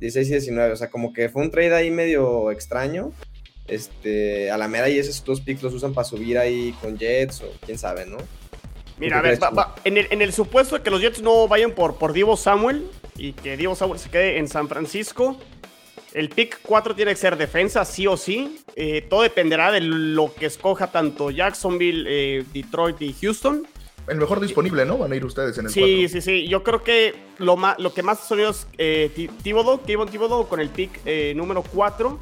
[0.00, 3.12] 16 y 19, o sea, como que fue un trade ahí medio extraño.
[3.68, 7.42] Este, a la mera y esos dos picks los usan para subir ahí con Jets
[7.42, 8.16] o quién sabe, ¿no?
[9.00, 11.00] Mira, a ¿Tú qué ver, va- va- en, el, en el supuesto de que los
[11.00, 14.68] Jets no vayan por, por Divo Samuel y que Divo Samuel se quede en San
[14.68, 15.38] Francisco,
[16.14, 18.60] el pick 4 tiene que ser defensa, sí o sí.
[18.76, 23.66] Eh, todo dependerá de lo que escoja tanto Jacksonville, eh, Detroit y Houston.
[24.08, 24.96] El mejor disponible, ¿no?
[24.96, 26.08] Van a ir ustedes en el Sí, 4.
[26.08, 26.48] sí, sí.
[26.48, 27.56] Yo creo que lo,
[27.94, 29.10] que más ha sonido es eh,
[29.42, 32.18] Thibodeau, Thibodeau con el pick eh, número 4.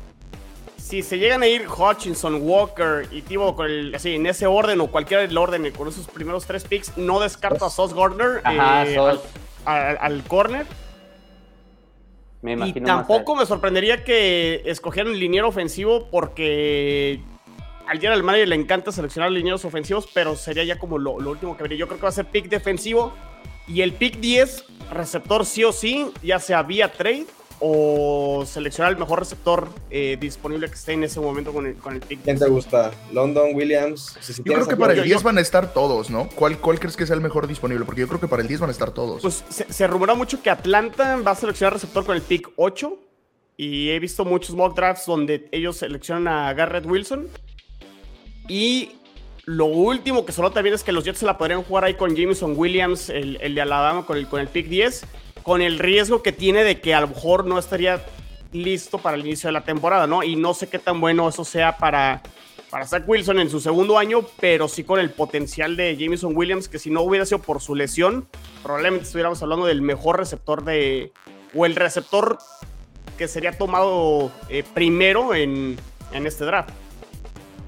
[0.86, 3.20] Si se llegan a ir Hutchinson, Walker y
[3.64, 7.18] el, así, en ese orden o cualquiera del orden con esos primeros tres picks, no
[7.18, 9.20] descarto a Sauce Gardner Ajá, eh, al,
[9.64, 10.64] al- al corner.
[12.40, 17.20] Me Y imagino más tampoco me sorprendería que escogieran el liniero ofensivo porque
[17.88, 21.56] al general manager le encanta seleccionar linieros ofensivos, pero sería ya como lo, lo último
[21.56, 21.78] que vería.
[21.78, 23.12] Yo creo que va a ser pick defensivo
[23.66, 27.26] y el pick 10, receptor sí o sí, ya sea vía trade
[27.60, 31.94] o seleccionar el mejor receptor eh, disponible que esté en ese momento con el, con
[31.94, 32.22] el pick.
[32.22, 32.92] ¿Quién te gusta?
[33.12, 34.16] London, Williams.
[34.20, 36.28] Si- si Yo creo que para el yo- 10 yo- van a estar todos, ¿no?
[36.34, 37.84] ¿Cuál, ¿Cuál crees que sea el mejor disponible?
[37.84, 39.22] Porque yo creo que para el 10 van a estar todos.
[39.22, 42.98] Pues se, se rumora mucho que Atlanta va a seleccionar receptor con el pick 8.
[43.58, 47.26] Y he visto muchos mock drafts donde ellos seleccionan a Garrett Wilson.
[48.48, 48.90] Y
[49.46, 52.14] lo último que solo también es que los Jets se la podrían jugar ahí con
[52.14, 55.04] Jameson Williams, el, el de Alabama, con el, con el pick 10.
[55.46, 58.04] Con el riesgo que tiene de que a lo mejor no estaría
[58.50, 60.24] listo para el inicio de la temporada, ¿no?
[60.24, 62.20] Y no sé qué tan bueno eso sea para,
[62.68, 66.68] para Zach Wilson en su segundo año, pero sí con el potencial de Jameson Williams,
[66.68, 68.26] que si no hubiera sido por su lesión,
[68.64, 71.12] probablemente estuviéramos hablando del mejor receptor de.
[71.54, 72.38] o el receptor
[73.16, 75.76] que sería tomado eh, primero en,
[76.12, 76.70] en este draft.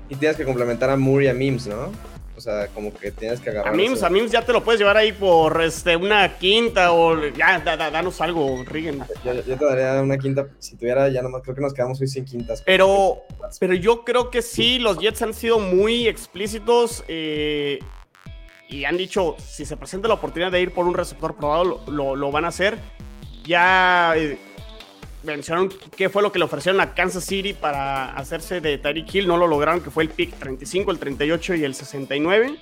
[0.09, 1.93] Y tienes que complementar a Moore y a Mims, ¿no?
[2.39, 3.75] O sea, como que tienes que agarrar.
[3.75, 4.07] A Mims, eso.
[4.07, 7.77] a Mims ya te lo puedes llevar ahí por este, una quinta o ya, da-
[7.77, 9.03] da- danos algo, Rigen.
[9.25, 10.47] Yo, yo te daría una quinta.
[10.61, 12.63] Si tuviera, ya nomás creo que nos quedamos hoy sin quintas.
[12.65, 13.23] Pero,
[13.59, 17.81] pero yo creo que sí, los Jets han sido muy explícitos eh,
[18.69, 21.93] y han dicho, si se presenta la oportunidad de ir por un receptor probado, lo,
[21.93, 22.79] lo- lo van a hacer.
[23.45, 24.39] Ya eh,
[25.23, 29.27] mencionaron qué fue lo que le ofrecieron a Kansas City para hacerse de Tyreek Hill.
[29.29, 32.57] No lo lograron, que fue el pick 35, el 38 y el 69.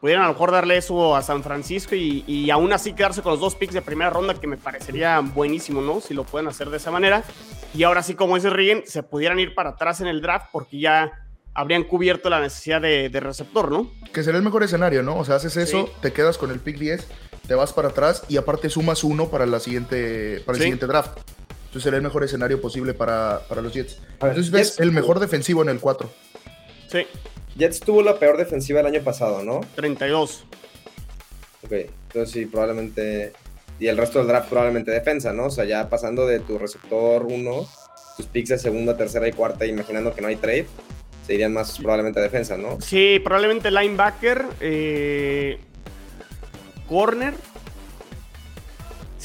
[0.00, 3.32] Pudieran a lo mejor darle eso a San Francisco y, y aún así quedarse con
[3.32, 6.00] los dos picks de primera ronda, que me parecería buenísimo, ¿no?
[6.00, 7.24] Si lo pueden hacer de esa manera.
[7.74, 10.78] Y ahora sí, como dice Rigen, se pudieran ir para atrás en el draft porque
[10.78, 11.10] ya
[11.52, 13.90] habrían cubierto la necesidad de, de receptor, ¿no?
[14.12, 15.16] Que sería el mejor escenario, ¿no?
[15.18, 15.92] O sea, haces eso, Sí.
[16.00, 17.04] te quedas con el pick 10,
[17.48, 20.62] te vas para atrás y aparte sumas uno para, la siguiente, para el Sí.
[20.66, 21.18] siguiente draft.
[21.78, 23.98] Entonces sería el mejor escenario posible para, para los Jets.
[24.20, 26.10] Ver, Entonces ves Jets- el mejor defensivo en el 4.
[26.90, 27.06] Sí,
[27.56, 29.60] Jets tuvo la peor defensiva el año pasado, ¿no?
[29.76, 30.44] 32.
[31.64, 33.32] Ok, entonces sí, probablemente.
[33.78, 35.44] Y el resto del draft probablemente defensa, ¿no?
[35.46, 37.68] O sea, ya pasando de tu receptor 1,
[38.16, 40.66] tus picks de segunda, tercera y cuarta, imaginando que no hay trade,
[41.24, 42.80] se irían más probablemente a defensa, ¿no?
[42.80, 45.60] Sí, probablemente linebacker, eh,
[46.88, 47.34] corner.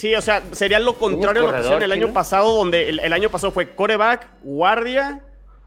[0.04, 3.00] Sí, o sea, sería lo contrario a lo que hicieron el año pasado, donde el,
[3.00, 5.22] el año pasado fue coreback, guardia,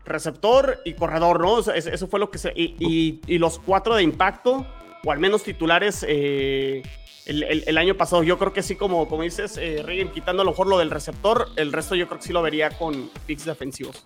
[0.04, 1.52] receptor y corredor, ¿no?
[1.54, 2.52] O sea, eso, eso fue lo que se...
[2.54, 4.66] Y, y- y los cuatro de impacto,
[5.06, 6.82] o al menos titulares eh,
[7.24, 8.22] el, el- el año pasado.
[8.24, 10.90] Yo creo que sí, como, como dices, eh, Reagan, quitando a lo mejor lo del
[10.90, 14.02] receptor, el resto yo creo que sí lo vería con picks defensivos.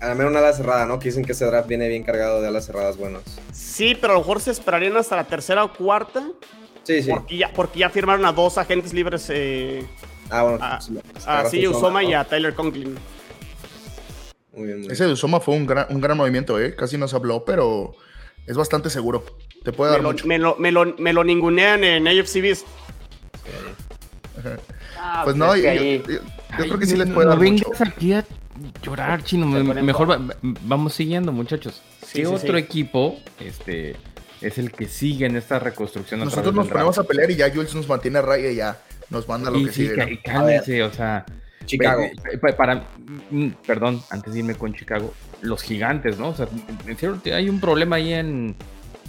[0.00, 0.98] A menos una ala cerrada, ¿no?
[0.98, 3.24] Que dicen que ese draft viene bien cargado de alas cerradas buenas.
[3.52, 6.22] Sí, pero a lo mejor se esperarían hasta la tercera o cuarta,
[6.88, 7.10] Sí, sí.
[7.10, 9.84] porque, ya, porque ya firmaron a dos agentes libres, eh,
[10.30, 10.58] Ah, bueno.
[10.64, 10.94] a, sí,
[11.26, 12.18] a agarraste CJ Usoma, y ¿no?
[12.20, 12.94] a Tyler Conklin.
[14.54, 14.90] Muy bien, muy bien.
[14.90, 16.74] Ese de Usoma fue un gran, un gran movimiento, ¿eh?
[16.74, 17.94] Casi nos habló, pero
[18.46, 19.22] es bastante seguro.
[19.64, 20.26] Te puede Me dar lo, mucho.
[20.26, 22.66] me, lo, me, lo, me lo ningunean en AFC Beast.
[24.98, 26.02] Ah, Pues no, es yo,
[26.56, 27.64] creo que sí les no- puede no dar mucho.
[27.70, 28.24] vengas aquí a
[28.82, 29.52] llorar, chino.
[29.56, 31.82] Se me- Mejor va- vamos siguiendo, muchachos.
[32.06, 32.58] Sí, ¿Qué sí, otro sí.
[32.64, 33.96] equipo este,
[34.40, 36.20] es el que sigue en esta reconstrucción?
[36.20, 38.78] Nosotros nos ponemos a pelear y ya Jules nos mantiene a raya y ya
[39.10, 39.96] nos manda lo que sí, sigue.
[39.96, 40.18] ¿no?
[40.24, 41.24] cálmense, o sea.
[41.66, 42.02] Chicago.
[42.56, 42.86] Para,
[43.30, 46.30] mm, perdón, antes de irme con Chicago, los gigantes, ¿no?
[46.30, 46.48] O sea,
[46.86, 48.56] en serio, hay un problema ahí en,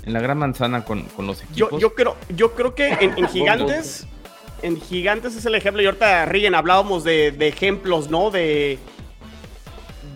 [0.03, 1.81] en la gran manzana con, con los Yo, equipos.
[1.81, 4.07] yo creo, yo creo que en, en Gigantes,
[4.61, 5.81] en Gigantes es el ejemplo.
[5.81, 8.29] Y ahorita, Rigen, hablábamos de, de ejemplos, ¿no?
[8.29, 8.77] De,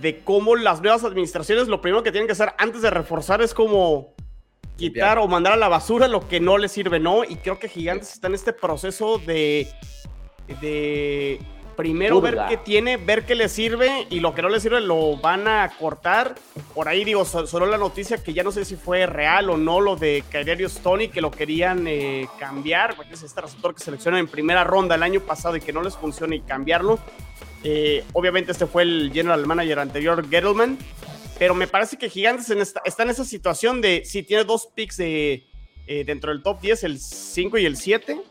[0.02, 3.54] de cómo las nuevas administraciones lo primero que tienen que hacer antes de reforzar es
[3.54, 4.13] como
[4.78, 7.24] quitar o mandar a la basura lo que no les sirve, ¿no?
[7.24, 9.68] Y creo que Gigantes está en este proceso de,
[10.62, 11.40] de
[11.76, 15.18] primero ver qué tiene, ver qué le sirve y lo que no le sirve lo
[15.18, 16.36] van a cortar.
[16.76, 19.58] Por ahí digo, so- sonó la noticia que ya no sé si fue real o
[19.58, 23.84] no lo de Kadarius Tony que lo querían eh, cambiar, porque es este receptor que
[23.84, 27.00] seleccionan en primera ronda el año pasado y que no les funciona y cambiarlo.
[27.64, 30.78] Eh, obviamente este fue el general manager anterior, Gettleman,
[31.40, 34.68] pero me parece que Gigantes en esta- está en esa situación de si tiene dos
[34.74, 35.48] picks de,
[35.88, 38.24] eh, dentro del top 10, el 5 y el 7, Ujú.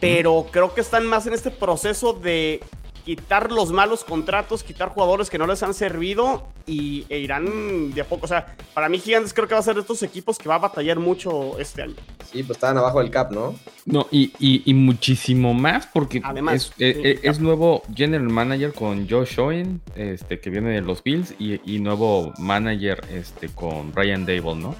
[0.00, 2.60] pero creo que están más en este proceso de
[3.08, 8.02] quitar los malos contratos, quitar jugadores que no les han servido y e irán de
[8.02, 8.26] a poco.
[8.26, 10.56] O sea, para mí Gigantes creo que va a ser de estos equipos que va
[10.56, 11.94] a batallar mucho este año.
[12.30, 13.54] Sí, pues estaban abajo del cap, ¿no?
[13.86, 18.28] No, y, y- y muchísimo más porque Además, es, eh, sí, eh, es nuevo general
[18.28, 23.48] manager con Josh Owen, este, que viene de los Bills, y, y nuevo manager este,
[23.48, 24.74] con Ryan Dable, ¿no?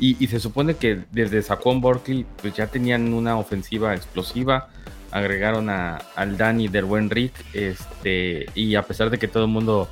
[0.00, 4.70] Y, y se supone que desde Saquon Barkley pues ya tenían una ofensiva explosiva,
[5.12, 9.50] agregaron a, al Danny del buen Rick, este, y a pesar de que todo el
[9.50, 9.88] mundo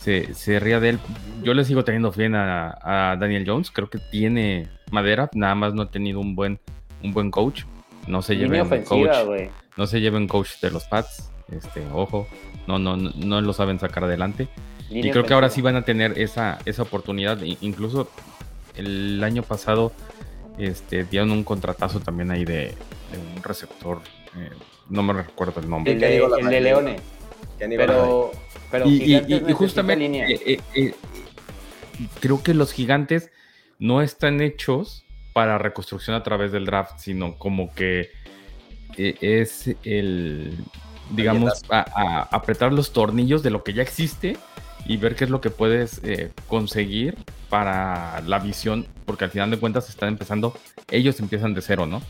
[0.00, 0.98] se, se ría de él,
[1.42, 5.74] yo le sigo teniendo fe a, a Daniel Jones, creo que tiene madera, nada más
[5.74, 6.58] no ha tenido un buen,
[7.02, 7.64] un buen coach,
[8.06, 9.10] no se lleven coach,
[9.76, 12.26] no se lleven coach de los Pats, este, ojo,
[12.66, 14.48] no, no, no, no lo saben sacar adelante.
[14.90, 17.38] Y creo que ahora sí van a tener esa, esa oportunidad.
[17.62, 18.10] Incluso
[18.76, 19.92] el año pasado
[20.58, 22.74] este, dieron un contratazo también ahí de,
[23.10, 24.00] de un receptor.
[24.36, 24.50] Eh,
[24.88, 25.92] no me recuerdo el nombre.
[25.92, 27.00] El ¿Qué de, el de.
[27.58, 28.30] Kenny Pero,
[28.70, 30.26] pero Y, y- Gigantes y- y necesita justamente línea.
[30.28, 30.94] eh, eh, eh,
[32.20, 33.30] creo que los gigantes
[33.78, 38.10] no están hechos para reconstrucción a través del draft, sino como que
[38.98, 40.56] eh, es el,
[41.10, 44.36] digamos, a, a- apretar los tornillos de lo que ya existe
[44.84, 47.16] y ver qué es lo que puedes eh, conseguir
[47.48, 50.54] para la visión, porque al final de cuentas están empezando,
[50.90, 52.02] ellos empiezan de cero, ¿no?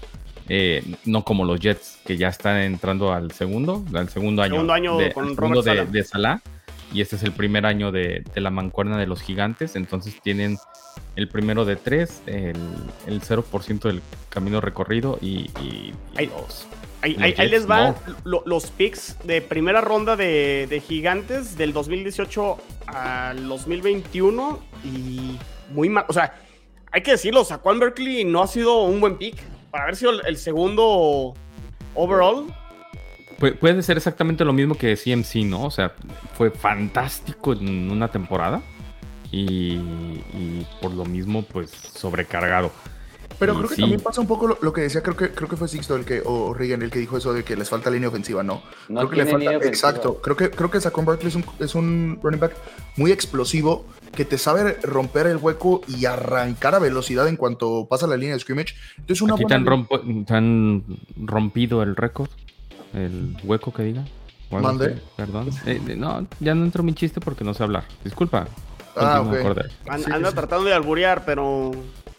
[0.48, 4.72] Eh, no como los Jets, que ya están entrando al segundo, al segundo año, Segundo
[4.72, 5.86] año de, con segundo de, Saleh.
[5.90, 6.40] de Salah,
[6.92, 10.58] y este es el primer año de, de la mancuerna de los gigantes, entonces tienen
[11.16, 12.56] el primero de tres, el,
[13.06, 16.66] el 0% del camino recorrido y, y- y los-
[17.04, 18.14] Ahí, Los ahí- les van no.
[18.22, 25.36] lo- los picks de primera ronda de, de Gigantes del 2018 al 2021 y
[25.70, 26.04] muy mal.
[26.08, 26.32] O sea,
[26.92, 29.36] hay que decirlo, Saquon Berkeley no ha sido un buen pick.
[29.72, 31.34] Para haber sido el, segundo
[31.94, 32.54] overall,
[33.40, 35.64] Pu- puede ser exactamente lo mismo que CMC, ¿no?
[35.64, 35.92] O sea,
[36.34, 38.62] fue fantástico en una temporada
[39.32, 39.78] y
[40.80, 42.70] por lo mismo, pues, sobrecargado.
[43.42, 43.80] Pero Y creo que sí.
[43.80, 46.04] también pasa un poco lo, lo que decía, creo que, creo que fue Sixto el
[46.04, 48.62] que, o Reagan el que dijo eso de que les falta línea ofensiva, ¿no?
[48.88, 51.44] No creo que le tiene falta, exacto, creo que, creo que Saquon Barkley es un,
[51.58, 52.52] es un running back
[52.96, 58.06] muy explosivo que te sabe romper el hueco y arrancar a velocidad en cuanto pasa
[58.06, 58.74] la línea de scrimmage.
[58.98, 60.84] Entonces una Aquí te buena han, rompo- te han
[61.16, 62.28] rompido el récord,
[62.94, 64.04] el hueco que diga.
[64.50, 65.00] Mande.
[65.16, 65.48] Perdón.
[65.66, 67.84] Eh, eh, no, ya no entro mi chiste porque no sé hablar.
[68.04, 68.46] Disculpa.
[68.94, 69.40] Ah, ok.
[69.40, 69.68] Cordero.
[69.88, 70.34] an- Sí, anda sí.
[70.36, 71.70] tratando de alburear, pero,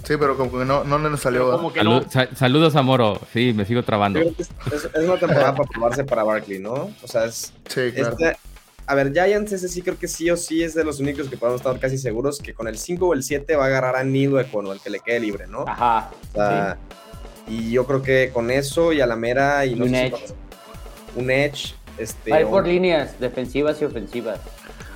[0.04, 1.72] Sí, pero como que no, no le salió.
[1.72, 2.12] que Salud- no.
[2.12, 3.20] sa- saludos a Moro.
[3.32, 4.20] Sí, me sigo trabando.
[4.20, 4.50] Es, es-
[4.94, 6.74] es una temporada para probarse para Barkley, ¿no?
[7.02, 8.10] O sea, es, Sí, claro.
[8.20, 8.38] este-
[8.86, 11.38] a ver, Giants ese sí creo que sí o sí es de los únicos que
[11.38, 14.04] podemos estar casi seguros que con el 5 o el 7 va a agarrar a
[14.04, 15.64] Nido o el que le quede libre, ¿no?
[15.68, 16.12] Ajá.
[16.32, 16.78] O sea,
[17.48, 20.06] Y yo creo que con eso y a la mera y no Un sé si
[20.16, 20.34] edge.
[21.18, 24.40] un edge, este, ir por líneas defensivas y ofensivas.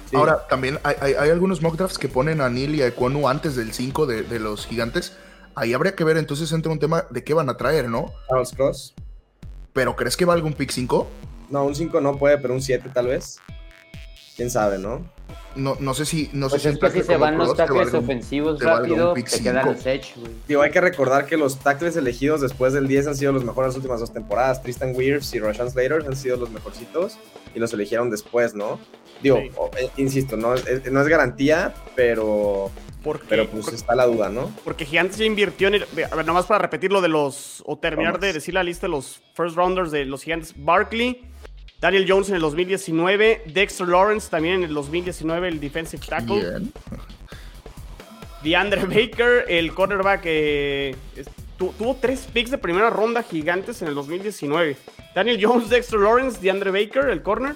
[0.09, 0.15] Sí.
[0.15, 3.27] Ahora, también hay, hay- hay algunos mock drafts que ponen a Neil y a Ekwonu
[3.27, 5.15] antes del 5 de, de los gigantes.
[5.55, 8.13] ahí habría que ver entonces entre un tema de qué van a traer, ¿no?
[8.29, 8.93] Charles Cross.
[9.73, 11.07] Pero ¿crees que valga un pick 5?
[11.49, 13.37] No, un 5 no puede, pero un 7 tal vez.
[14.35, 15.03] Quién sabe, ¿no?
[15.55, 16.29] No, no sé si.
[16.33, 19.65] No Pues sé es si que si se van los tackles ofensivos rápido, te quedan
[19.65, 20.31] los edge, güey.
[20.47, 23.69] Digo, hay que recordar que los tackles elegidos después del 10 han sido los mejores
[23.69, 24.61] las últimas dos temporadas.
[24.61, 27.17] Tristan Wirfs y Rashawn Slater han sido los mejorcitos
[27.55, 28.79] y los eligieron después, ¿no?
[29.23, 29.51] Digo, Sí.
[29.55, 32.69] o- eh, insisto, no es, no es garantía, pero,
[33.03, 34.51] Porque, pero pues está la duda, ¿no?
[34.63, 37.63] porque Gigantes ya invirtió en el- A ver, nomás para repetir lo de los.
[37.65, 38.21] O terminar Vamos.
[38.27, 40.53] de decir la lista de los first rounders de los Gigantes.
[40.55, 41.23] Barkley,
[41.79, 46.39] Daniel Jones en el 2019, Dexter Lawrence también en el 2019, el defensive tackle.
[46.39, 46.73] Bien.
[48.43, 50.95] DeAndre Baker, el cornerback, eh,
[51.57, 54.75] tu- tuvo tres picks de primera ronda gigantes en el 2019.
[55.13, 57.55] Daniel Jones, Dexter Lawrence, DeAndre Baker, el corner.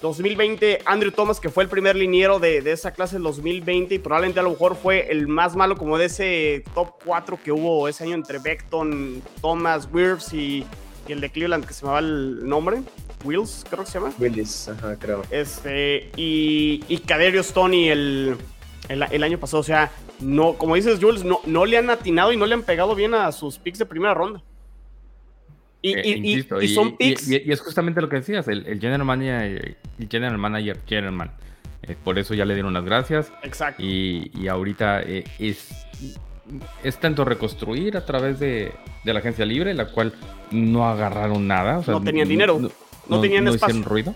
[0.00, 3.98] 2020, Andrew Thomas, que fue el primer liniero de, de esa clase del 2020 y
[4.00, 7.86] probablemente a lo mejor fue el más malo como de ese top 4 que hubo
[7.86, 10.66] ese año entre Beckton, Thomas, Wirfs y,
[11.06, 12.82] y el de Cleveland, que se me va el nombre.
[13.24, 14.12] Wills, creo que se llama.
[14.18, 15.22] Willis, ajá, creo.
[15.30, 18.36] Este, y, y Kaderius Tony el,
[18.88, 19.60] el, el año pasado.
[19.60, 22.62] O sea, no, como dices, Jules, no, no le han atinado y no le han
[22.62, 24.42] pegado bien a sus picks de primera ronda.
[25.80, 27.28] Y, Eh, y- y- insisto, y son picks.
[27.28, 31.32] y- y es justamente lo que decías, el, el general manager, el general manager, General
[31.82, 33.82] eh, por eso ya le dieron las gracias exacto.
[33.82, 35.68] y, y ahorita eh, es,
[36.84, 38.72] es tanto reconstruir a través de,
[39.04, 40.14] de la agencia libre, la cual
[40.52, 41.78] no agarraron nada.
[41.78, 42.70] o sea, No tenían dinero, no
[43.20, 43.74] tenían espacio.
[43.74, 44.14] hicieron ruido.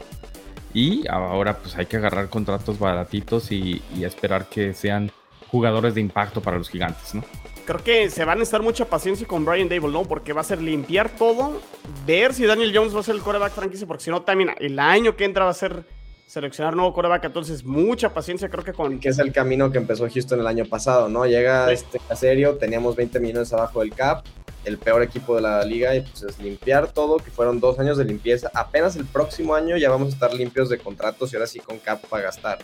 [0.74, 5.10] Y ahora pues hay que agarrar contratos baratitos y, y esperar que sean
[5.48, 7.24] jugadores de impacto para los gigantes, ¿no?
[7.64, 10.04] Creo que se va a necesitar mucha paciencia con Brian Dable, ¿no?
[10.04, 11.60] Porque va a ser limpiar todo,
[12.06, 14.78] ver si Daniel Jones va a ser el coreback franquicia, porque si no, también el
[14.78, 15.84] año que entra va a ser
[16.26, 17.24] seleccionar nuevo coreback.
[17.24, 18.98] Entonces, mucha paciencia, creo que con.
[18.98, 21.26] Que es el camino que empezó Houston el año pasado, ¿no?
[21.26, 21.74] Llega Sí.
[21.74, 24.24] este a serio, teníamos 20 millones abajo del cap,
[24.64, 27.96] el peor equipo de la liga, y pues es limpiar todo, que fueron dos años
[27.98, 28.50] de limpieza.
[28.54, 31.78] Apenas el próximo año ya vamos a estar limpios de contratos y ahora sí con
[31.78, 32.58] cap para gastar.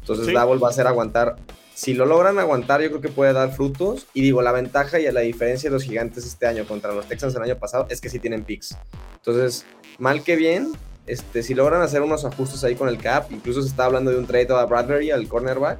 [0.00, 0.32] Entonces Sí.
[0.32, 1.36] Double va a ser aguantar.
[1.74, 4.06] Si lo logran aguantar, yo creo que puede dar frutos.
[4.14, 7.34] Y digo, la ventaja y la diferencia de los gigantes este año contra los Texans
[7.34, 8.76] el año pasado es que sí tienen picks.
[9.16, 9.64] Entonces,
[9.98, 10.72] mal que bien,
[11.06, 14.18] este, si logran hacer unos ajustes ahí con el cap, incluso se está hablando de
[14.18, 15.78] un trade a Bradbury, al cornerback,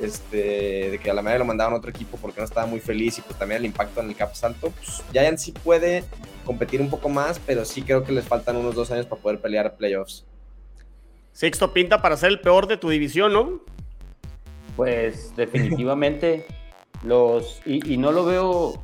[0.00, 2.80] este, de que a la mayoría lo mandaban a otro equipo porque no estaba muy
[2.80, 4.70] feliz y pues también el impacto en el cap es alto.
[4.70, 6.04] Pues, Giants sí puede
[6.44, 9.40] competir un poco más, pero sí creo que les faltan unos dos años para poder
[9.40, 10.24] pelear playoffs.
[11.32, 13.60] Sixto pinta para ser el peor de tu división, ¿no?
[14.74, 16.46] Pues definitivamente
[17.02, 18.82] los y, y no lo veo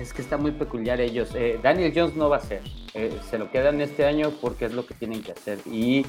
[0.00, 1.30] es que está muy peculiar ellos.
[1.34, 2.62] Eh, Daniel Jones no va a ser.
[2.94, 6.06] Eh, se lo quedan este año porque es lo que tienen que hacer y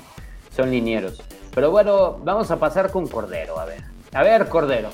[0.56, 1.21] son linieros.
[1.54, 3.84] Pero bueno vamos a pasar con Cordero a ver.
[4.13, 4.89] A ver Cordero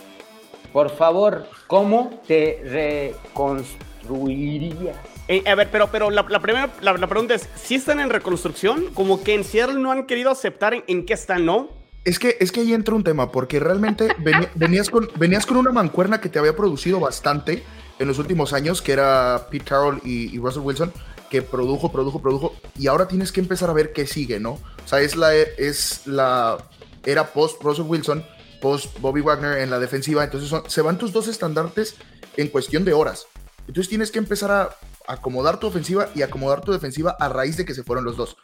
[0.71, 4.95] por favor cómo te reconstruirías
[5.27, 8.09] Eh, a ver, pero, pero la, la primera la, la pregunta es: ¿si están en
[8.09, 8.85] reconstrucción?
[8.93, 11.69] Como que en Seattle no han querido aceptar en, en qué están, ¿no?
[12.03, 14.09] Es que, es que ahí entra un tema, porque realmente
[14.55, 17.63] venías, con, venías con una mancuerna que te había producido bastante
[18.03, 20.93] en los últimos años, que era Pete Carroll y, y Russell Wilson,
[21.29, 24.51] que produjo, produjo, produjo, y ahora tienes que empezar a ver qué sigue, ¿no?
[24.51, 26.57] O sea, es la, es la
[27.05, 28.23] era post Russell Wilson,
[28.61, 31.95] post Bobby Wagner en la defensiva, entonces son- se van tus dos estandartes
[32.37, 33.25] en cuestión de horas.
[33.67, 34.69] Entonces tienes que empezar a
[35.07, 38.37] acomodar tu ofensiva y acomodar tu defensiva a raíz de que se fueron los dos.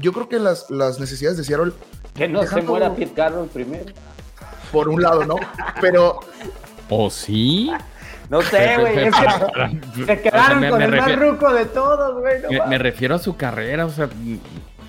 [0.00, 1.72] Yo creo que las, las necesidades de Seattle
[2.14, 3.86] que no se muera Pete Carroll primero
[4.72, 5.36] por un lado, ¿no?
[5.80, 6.20] Pero
[6.88, 7.70] ¿O sí?
[8.28, 12.20] No sé güey es que se quedaron Me- con me el más ruco de todos
[12.20, 14.08] güey no Me, refiero a su carrera, o sea,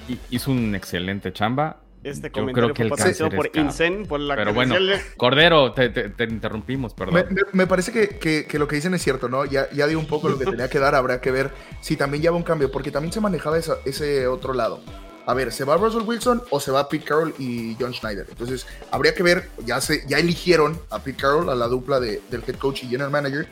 [0.08, 1.78] hi- hizo un excelente chamba.
[2.04, 3.50] Este Yo comentario creo que fue el cáncer por.
[3.58, 7.34] Incen, por la Pero bueno, de- Cordero, te, te- te interrumpimos, me, perdón.
[7.34, 9.44] me- me parece que, que- que lo que dicen es cierto, ¿no?
[9.46, 12.22] Ya, ya dio un poco lo que tenía que dar, habrá que ver si también
[12.24, 14.80] lleva un cambio, porque también se manejaba esa- ese otro lado.
[15.28, 18.26] A ver, ¿se va Russell Wilson o se va Pete Carroll y John Schneider?
[18.30, 22.22] Entonces, habría que ver, ya, se, ya eligieron a Pete Carroll, a la dupla de-
[22.32, 23.48] del head coach y general manager.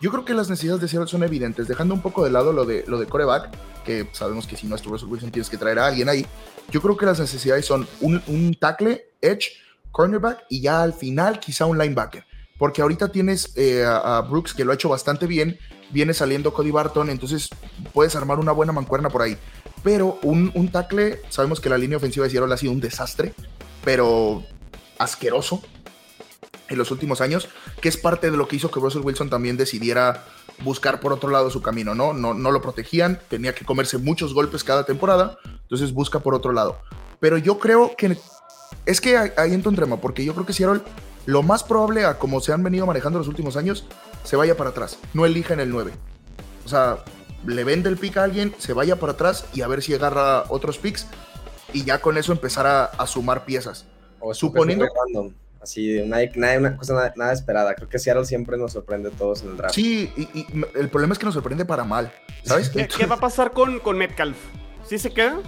[0.00, 2.64] Yo creo que las necesidades de Seattle son evidentes, dejando un poco de lado lo
[2.64, 3.48] de, lo de coreback,
[3.84, 6.26] que sabemos que si no es tu Russell Wilson tienes que traer a alguien ahí.
[6.70, 9.52] Yo creo que las necesidades son un, un tackle, edge,
[9.92, 12.24] cornerback y ya al final quizá un linebacker.
[12.58, 15.58] Porque ahorita tienes eh, a, a Brooks que lo ha hecho bastante bien,
[15.90, 17.48] viene saliendo Cody Barton, entonces
[17.92, 19.36] puedes armar una buena mancuerna por ahí.
[19.82, 23.34] Pero un, un tackle, sabemos que la línea ofensiva de Seattle ha sido un desastre,
[23.84, 24.44] pero
[24.98, 25.62] asqueroso
[26.68, 27.48] en los últimos años,
[27.80, 30.24] que es parte de lo que hizo que Russell Wilson también decidiera
[30.62, 32.12] buscar por otro lado su camino, ¿no?
[32.12, 36.52] No, no lo protegían, tenía que comerse muchos golpes cada temporada, entonces busca por otro
[36.52, 36.78] lado.
[37.18, 38.16] Pero yo creo que
[38.86, 40.82] es que ahí entra un tema, porque yo creo que Seattle,
[41.26, 43.86] lo más probable a como se han venido manejando los últimos años,
[44.24, 45.92] se vaya para atrás, no elija en el 9.
[46.64, 47.04] O sea,
[47.46, 50.44] le vende el pick a alguien, se vaya para atrás y a ver si agarra
[50.48, 51.06] otros picks
[51.72, 53.86] y ya con eso empezar a, a sumar piezas.
[54.18, 55.32] O Suponiendo- random.
[55.62, 57.74] Así, nada, nada- una cosa nada, nada esperada.
[57.74, 59.74] Creo que Seattle siempre nos sorprende a todos en el draft.
[59.74, 62.10] Sí, y, y el problema es que nos sorprende para mal,
[62.44, 62.70] ¿sabes?
[62.70, 64.38] ¿Qué, qué va a pasar con, con Metcalf?
[64.88, 65.38] ¿Sí se queda?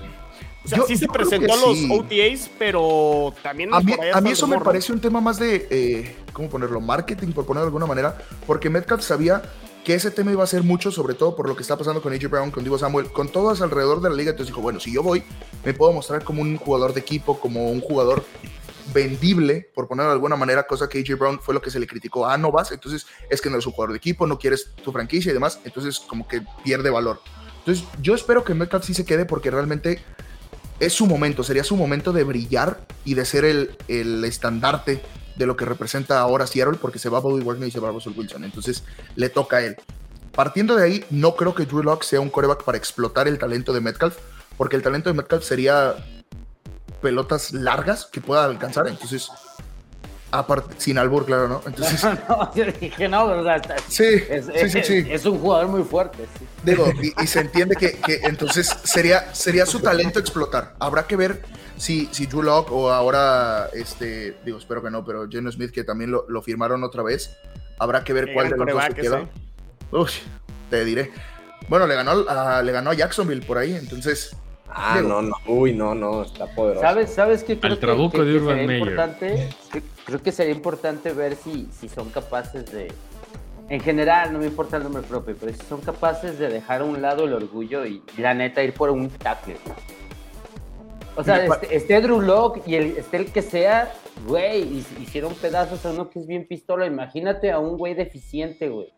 [0.65, 1.89] O sea, Yo- sí se presentó a los sí.
[1.91, 4.65] OTAs, pero también A mí, a mí eso el me rumor, ¿no?
[4.65, 6.81] parece un tema más de, eh, ¿cómo ponerlo?
[6.81, 8.17] Marketing, por ponerlo de alguna manera,
[8.47, 9.41] porque Metcalf sabía
[9.85, 12.13] que ese tema iba a ser mucho, sobre todo por lo que está pasando con
[12.13, 14.31] AJ Brown, con Divo Samuel, con todos alrededor de la liga.
[14.31, 15.25] Entonces dijo, bueno, si yo voy,
[15.65, 18.25] me puedo mostrar como un jugador de equipo, como un jugador
[18.93, 21.87] vendible, por ponerlo de alguna manera, cosa que AJ Brown fue lo que se le
[21.87, 22.27] criticó.
[22.27, 24.93] Ah, no vas, entonces es que no eres un jugador de equipo, no quieres tu
[24.93, 27.21] franquicia y demás, entonces como que pierde valor.
[27.59, 30.03] Entonces yo espero que Metcalf sí se quede porque realmente
[30.81, 35.01] es su momento, sería su momento de brillar y de ser el, el estandarte
[35.37, 38.13] de lo que representa ahora Seattle, porque se va Bobby Wagner y se va Russell
[38.17, 38.45] Wilson.
[38.45, 38.85] Entonces
[39.17, 39.77] le toca a él.
[40.33, 43.73] Partiendo de ahí, no creo que Drew Lock sea un coreback para explotar el talento
[43.73, 44.17] de Metcalf,
[44.57, 45.95] porque el talento de Metcalf sería
[47.03, 48.89] pelotas largas que pueda alcanzar.
[48.89, 49.29] Entonces,
[50.33, 51.63] aparte, sin albur, claro, ¿no?
[51.65, 55.07] Entonces, no, yo dije, no, o sea, sí, es, sí, sí, es- sí.
[55.09, 56.27] es un jugador muy fuerte.
[56.39, 56.47] sí.
[56.65, 60.75] Digo, y, y se entiende que, que entonces sería, sería su talento explotar.
[60.81, 61.43] Habrá que ver
[61.77, 65.85] si, si Drew Lock o ahora, este, digo, espero que no, pero Geno Smith, que
[65.85, 67.37] también lo, lo firmaron otra vez.
[67.79, 69.29] Habrá que ver cuál de los dos se queda.
[69.91, 70.11] Uy,
[70.71, 71.11] te diré.
[71.69, 74.35] Bueno, le ganó, a, le ganó a Jacksonville por ahí, entonces.
[74.75, 75.09] Ah, Digo.
[75.09, 75.35] no, no.
[75.47, 76.23] Uy, no, no.
[76.23, 76.81] Está poderoso.
[76.87, 79.49] ¿Sabes, ¿Sabes qué creo Al que- trabuco que, de que Urban sería importante?
[79.73, 82.91] Que- creo que sería importante ver si, si son capaces de...
[83.69, 86.85] En general, no me importa el nombre propio, pero si son capaces de dejar a
[86.85, 89.57] un lado el orgullo y la neta ir por un tackle.
[91.17, 93.93] O sea, este, esté Drew Lock y el, esté el que sea,
[94.27, 96.87] güey, hicieron pedazos a uno que es bien pistola.
[96.87, 98.93] Imagínate a un güey deficiente, güey.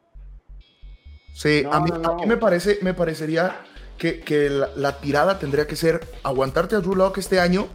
[1.33, 3.57] Sí, No, a, mí, no, a mí me, parece, me parecería
[3.99, 7.69] que, la, tirada tendría que ser aguantarte a Drew Lock este año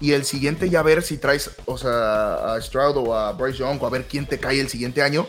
[0.00, 3.82] y el siguiente ya ver si traes, o sea, a Stroud o a Bryce Young
[3.82, 5.26] o a ver quién te cae el siguiente año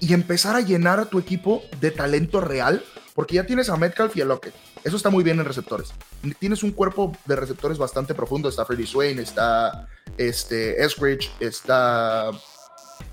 [0.00, 4.16] y empezar a llenar a tu equipo de talento real, porque ya tienes a Metcalf
[4.16, 4.54] y a Lockett.
[4.84, 5.92] Eso está muy bien en receptores.
[6.40, 8.48] Tienes un cuerpo de receptores bastante profundo.
[8.48, 9.86] Está Freddie Swain, está
[10.18, 12.32] este, Eskridge, está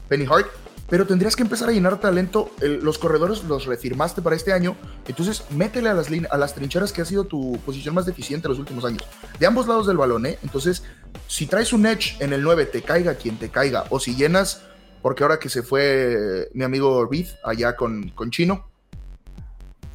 [0.08, 0.48] Penny Hart.
[0.90, 2.52] Pero tendrías que empezar a llenar talento.
[2.62, 4.76] Los corredores los refirmaste para este año.
[5.08, 8.60] Entonces, métele a las, a las trincheras que ha sido tu posición más deficiente los
[8.60, 9.04] últimos años.
[9.40, 10.40] De ambos lados del balón, ¿eh?
[10.42, 10.84] Entonces,
[11.28, 13.86] si traes un edge en el 9, te caiga quien te caiga.
[13.90, 14.64] O si llenas,
[15.02, 18.68] porque ahora que se fue mi amigo Reed allá con, con Chino.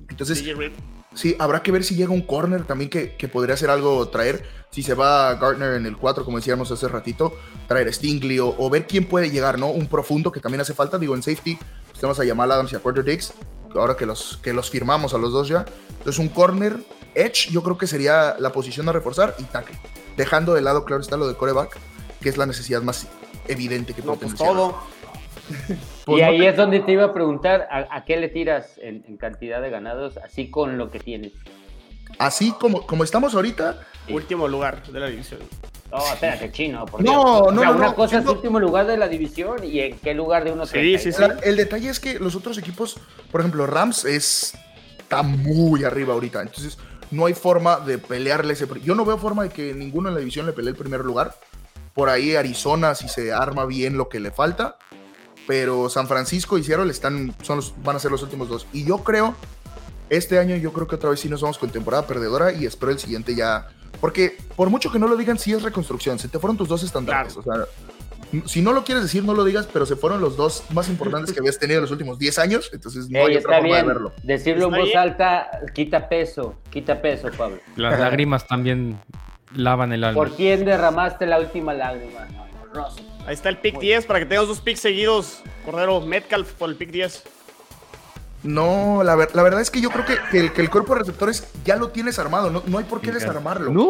[0.09, 0.45] Entonces.
[1.15, 4.45] Sí, habrá que ver si llega un corner también que, que podría ser algo traer.
[4.71, 7.37] Si se va Gardner en el 4, como decíamos hace ratito,
[7.69, 9.69] traer Stingley o, o ver quién puede llegar, ¿no?
[9.69, 10.99] Un profundo que también hace falta.
[10.99, 13.33] Digo, en safety, pues tenemos a Jamal Adams y a Quarter Dix,
[13.75, 15.65] ahora que los, que los firmamos a los dos ya.
[15.91, 16.79] Entonces, un corner,
[17.15, 19.79] edge, yo creo que sería la posición a reforzar y tackle.
[20.17, 21.79] Dejando de lado, claro está, lo de coreback,
[22.21, 23.07] que es la necesidad más
[23.47, 24.79] evidente que No, pues todo.
[26.05, 28.29] Pues y no ahí te- es donde te iba a preguntar, ¿a, a qué le
[28.29, 31.33] tiras en, en cantidad de ganados, así con lo que tienes?
[32.19, 33.81] Así como, como estamos ahorita,
[34.11, 35.41] Último lugar de la división.
[35.91, 37.25] No, espérate, chino, por No, Dios.
[37.25, 39.81] O no, sea, no, una no, cosa es siendo- último lugar de la división y
[39.81, 41.21] en qué lugar de uno Sí, sí, sí.
[41.23, 42.99] La- el detalle es que los otros equipos,
[43.33, 44.53] por ejemplo, Rams es,
[44.99, 46.43] está muy arriba ahorita.
[46.43, 46.77] Entonces,
[47.11, 48.67] no hay forma de pelearle ese.
[48.83, 51.35] Yo no veo forma de que ninguno en la división le pelee el primer lugar.
[51.95, 54.77] Por ahí Arizona, si se arma bien lo que le falta.
[55.47, 58.67] Pero San Francisco y Seattle están, son los- van a ser los últimos dos.
[58.73, 59.35] Y yo creo,
[60.09, 62.93] este año yo creo que otra vez sí nos vamos con temporada perdedora y espero
[62.93, 63.69] el siguiente ya.
[64.01, 66.19] Porque por mucho que no lo digan, sí es reconstrucción.
[66.19, 67.37] Se te fueron tus dos estandartes.
[67.37, 67.65] O sea,
[68.47, 71.33] si no lo quieres decir, no lo digas, pero se fueron los dos más importantes
[71.33, 72.71] que habías tenido en los últimos 10 años.
[72.73, 73.87] Entonces no Ey, hay otra forma de bien.
[73.87, 74.13] verlo.
[74.23, 74.99] Decirlo Está en voz bien.
[74.99, 77.59] alta quita peso, quita peso, Pablo.
[77.77, 78.99] Las lágrimas también
[79.55, 80.17] lavan el alma.
[80.19, 82.27] ¿Por quién derramaste la última lágrima?
[82.27, 82.47] No,
[82.83, 83.05] Russell.
[83.27, 85.43] Ahí está el pick 10 para que tengas dos picks seguidos.
[85.65, 87.23] Cordero, Metcalf por el pick 10.
[88.43, 90.93] No, la, ver- la verdad es que yo creo que, que el, que el cuerpo
[90.93, 92.51] de receptores ya lo tienes armado.
[92.51, 93.71] No, no hay por qué desarmarlo.
[93.73, 93.89] ¡No!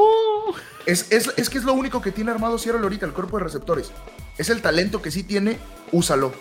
[0.87, 3.45] Es, es, es que es lo único que tiene armado Seattle ahorita, el cuerpo de
[3.45, 3.91] receptores.
[4.39, 5.59] Es el talento que sí tiene,
[5.91, 6.33] úsalo.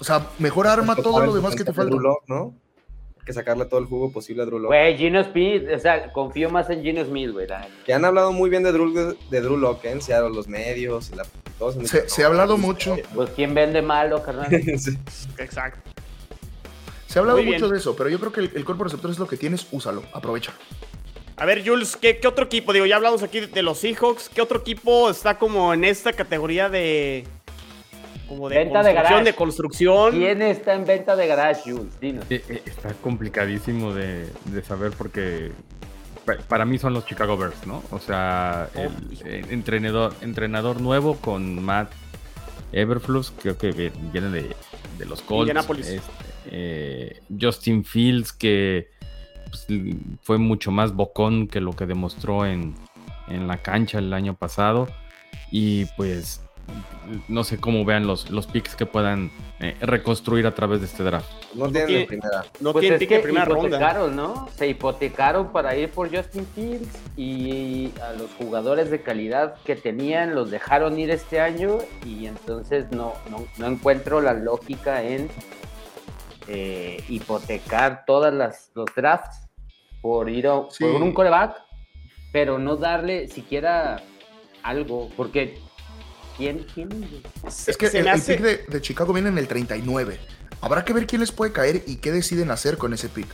[0.00, 1.94] O sea, mejor arma todo lo demás que te falta.
[1.94, 2.54] Lock, ¿no?
[3.20, 4.70] Hay que sacarle todo el jugo posible a Drew Lock.
[4.70, 7.46] Güey, Gino Smith, o sea, confío más en Gino Smith, güey.
[7.84, 8.92] Que han hablado muy bien de Drew,
[9.30, 9.92] de Drew Lock ¿eh?
[9.92, 11.24] en Seattle, los medios y la,
[11.58, 14.48] todos Se, ha hablado mucho, Pues quién vende malo, carnal.
[14.78, 14.96] Sí.
[15.38, 15.78] Exacto.
[17.06, 17.60] se ha hablado Muy bien.
[17.60, 19.36] mucho de eso, pero yo creo que el, el cuerpo de receptores es lo que
[19.36, 20.52] tienes, úsalo, aprovecha.
[21.36, 22.72] A ver, Jules, ¿qué, qué otro equipo?
[22.72, 24.28] Digo, ya hablamos aquí de, de los Seahawks.
[24.28, 27.22] ¿Qué otro equipo está como en esta categoría de.
[28.28, 30.10] como de Venta de construcción, de construcción.
[30.18, 32.00] ¿Quién está en venta de garage, Jules?
[32.00, 32.24] Dinos.
[32.28, 35.52] Eh, eh, Está complicadísimo de, de saber porque
[36.36, 37.82] para mí son los Chicago Bears, ¿no?
[37.90, 38.90] O sea, el,
[39.24, 41.90] eh, entrenador, entrenador nuevo con Matt
[42.72, 44.54] Everflux, creo que vi- viene de,
[44.98, 45.42] de los Colts.
[45.48, 45.86] Indianapolis.
[45.88, 46.12] Este,
[46.50, 48.90] eh, Justin Fields, que
[49.50, 49.66] pues,
[50.22, 52.74] fue mucho más bocón que lo que demostró en,
[53.28, 54.88] en la cancha el año pasado.
[55.50, 56.42] Y pues
[57.28, 59.30] no sé cómo vean los, los picks que puedan
[59.60, 61.28] eh, reconstruir a través de este draft.
[61.54, 62.44] No tienen tiene- en primera.
[62.60, 63.66] No Pues tiene es pique de que primera ronda.
[63.68, 64.48] hipotecaron, ¿no?
[64.54, 70.34] Se hipotecaron para ir por Justin Fields y a los jugadores de calidad que tenían
[70.34, 75.28] los dejaron ir este año y entonces no, no, no encuentro la lógica en
[76.46, 79.48] eh, hipotecar todas las los drafts
[80.00, 80.84] por ir a, Sí.
[80.84, 81.56] por un coreback,
[82.32, 84.00] pero no darle siquiera
[84.62, 85.58] algo, porque
[86.38, 86.64] ¿quién?
[86.72, 86.88] quién?
[87.50, 90.18] Se- Es que el, pick de, de Chicago viene en el 39.
[90.62, 93.26] Habrá que ver quién les puede caer y qué deciden hacer con ese pick.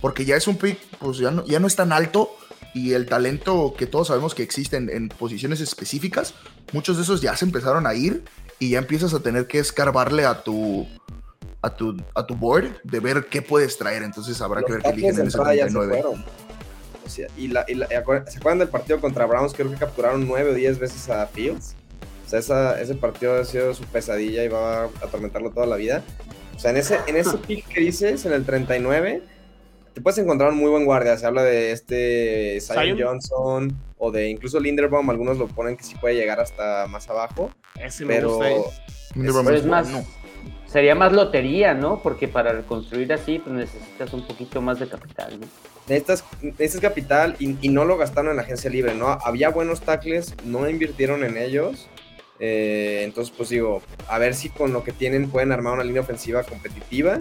[0.00, 2.34] Porque ya es un pick, pues ya no, ya no es tan alto
[2.74, 6.34] y el talento que todos sabemos que existe en, en posiciones específicas,
[6.72, 8.24] muchos de esos ya se empezaron a ir
[8.58, 10.88] y ya empiezas a tener que escarbarle a tu
[11.64, 14.02] a tu, a tu board de ver qué puedes traer.
[14.02, 16.02] Entonces habrá que ver qué eligen en ese entrada ya se 39.
[16.02, 16.24] fueron.
[17.04, 19.52] O sea, y la, y la- ¿Se acuerdan del partido contra Browns?
[19.52, 21.76] Creo que capturaron nueve o diez veces a Fields.
[22.32, 25.76] O sea, esa- ese partido ha sido su pesadilla y va a atormentarlo toda la
[25.76, 26.02] vida.
[26.56, 29.22] O sea, en ese, en ese pick que dices, en el 39,
[29.92, 31.16] te puedes encontrar un muy buen guardia.
[31.18, 32.98] Se habla de este Zion Zion.
[33.02, 35.10] Johnson o de incluso Linderbaum.
[35.10, 37.50] Algunos lo ponen que sí puede llegar hasta más abajo.
[37.78, 38.50] Ese me Pero gusta.
[38.50, 38.62] eh.
[39.14, 40.06] Linderbaum Pero es es más, bueno.
[40.66, 42.00] sería más lotería, ¿no?
[42.02, 45.46] Porque para reconstruir así, pues necesitas un poquito más de capital, ¿no?
[45.86, 49.18] necesitas, necesitas capital y, y no lo gastaron en la agencia libre, ¿no?
[49.22, 51.88] Había buenos tackles, no invirtieron en ellos.
[52.38, 56.02] Eh, entonces, pues digo, a ver si con lo que tienen pueden armar una línea
[56.02, 57.20] ofensiva competitiva.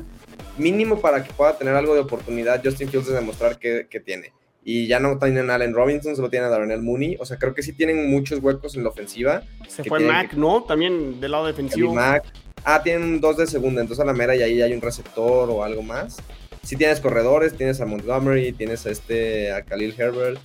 [0.58, 4.34] Mínimo para que pueda tener algo de oportunidad Justin Fields de demostrar que, que tiene.
[4.64, 7.18] Y ya no tienen a Allen Robinson, solo tienen a Darnell Mooney.
[7.20, 9.44] O sea, creo que sí tienen muchos huecos en la ofensiva.
[9.68, 10.64] Se fue Mac, que- ¿no?
[10.64, 11.94] También del lado defensivo.
[11.94, 12.26] Mack.
[12.64, 15.64] Ah, tienen dos de segunda, entonces a la mera y ahí hay un receptor o
[15.64, 16.18] algo más.
[16.64, 20.38] Sí tienes corredores, tienes a Montgomery, tienes a este, a Khalil Herbert.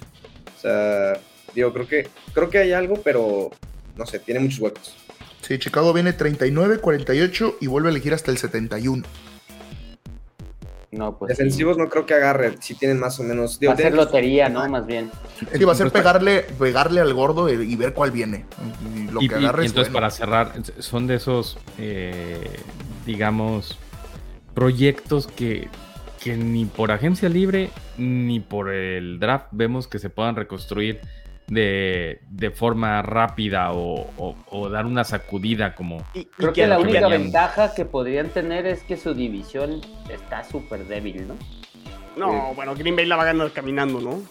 [0.56, 1.20] O sea,
[1.54, 3.50] digo, creo que, creo que hay algo, pero
[3.96, 4.94] no sé, tiene muchos huecos.
[5.42, 9.04] Sí, Chicago viene 39, 48 y vuelve a elegir hasta el 71.
[10.92, 11.30] No, pues.
[11.36, 11.36] sí.
[11.42, 13.58] Defensivos no creo que agarre, si tienen más o menos.
[13.60, 14.66] digo, Va a ser lotería, ¿no?
[14.68, 15.10] Más bien.
[15.52, 18.44] Sí, va a ser pegarle, pegarle al gordo y ver cuál viene.
[18.94, 20.06] Y lo y, que y- agarre y es entonces bueno.
[20.06, 22.60] para cerrar, son de esos, eh,
[23.04, 23.78] digamos,
[24.54, 25.68] proyectos que,
[26.22, 31.00] que ni por agencia libre ni por el draft vemos que se puedan reconstruir
[31.48, 35.98] de, de forma rápida o, o- o dar una sacudida como...
[36.14, 39.80] Y- y Creo que la única venían- ventaja que podrían tener es que su división
[40.10, 41.34] está súper débil, ¿no?
[42.16, 44.22] No, bueno, Green Bay la va a ganar caminando, ¿no?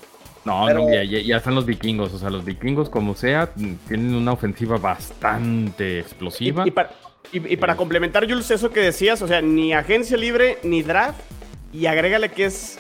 [0.43, 3.49] No, Pero- no, ya, ya- están los vikingos, o sea, los vikingos como sea,
[3.87, 6.67] tienen una ofensiva bastante Y, explosiva.
[6.67, 6.91] y para,
[7.31, 11.19] y- y para complementar, Jules, eso que decías, o sea, ni agencia libre ni draft,
[11.73, 12.79] y agrégale que es,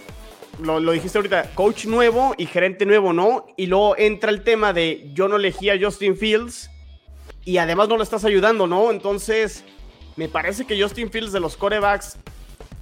[0.61, 3.45] lo, lo dijiste ahorita, coach nuevo y gerente nuevo, ¿no?
[3.57, 6.69] Y luego entra el tema de yo no elegí a Justin Fields
[7.43, 8.91] y además no lo estás ayudando, ¿no?
[8.91, 9.63] Entonces,
[10.15, 12.17] me parece que Justin Fields de los corebacks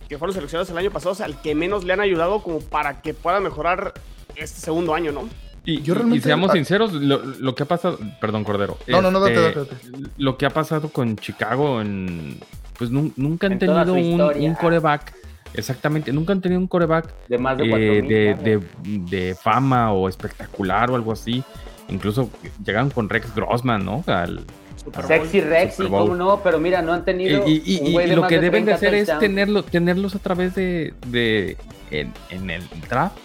[0.07, 3.01] que fueron seleccionados el año pasado, es al que menos le han ayudado como para
[3.01, 3.93] que pueda mejorar
[4.35, 5.27] este segundo año, ¿no?
[5.65, 9.01] Y, Yo y- y realmente- seamos sinceros, lo, lo que ha pasado, perdón Cordero, No,
[9.01, 10.09] no, no, date, este, date, date.
[10.17, 12.37] lo que ha pasado con Chicago, en,
[12.77, 15.13] pues nun- nunca han En tenido un, un coreback,
[15.53, 19.91] exactamente, nunca han tenido un coreback De más de eh, 4 de, de- de fama
[19.93, 21.43] o espectacular o algo así.
[21.89, 22.29] Incluso
[22.65, 24.03] llegaron con Rex Grossman, ¿no?
[24.07, 24.45] Al-
[24.77, 25.07] Super Bowl.
[25.07, 27.47] Sexy Rex, Super y cómo no, pero mira, no han tenido.
[27.47, 29.05] y, y- un y- güey y de lo más que deben de 30 hacer es
[29.07, 29.19] touchdowns.
[29.21, 31.57] tenerlo, tenerlos a través de, de
[31.91, 33.17] en, en el draft,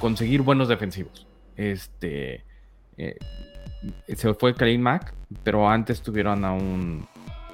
[0.00, 1.26] conseguir buenos defensivos.
[1.56, 2.44] Este
[2.96, 3.16] eh,
[4.14, 7.06] se fue Khalil Mack, pero antes tuvieron a un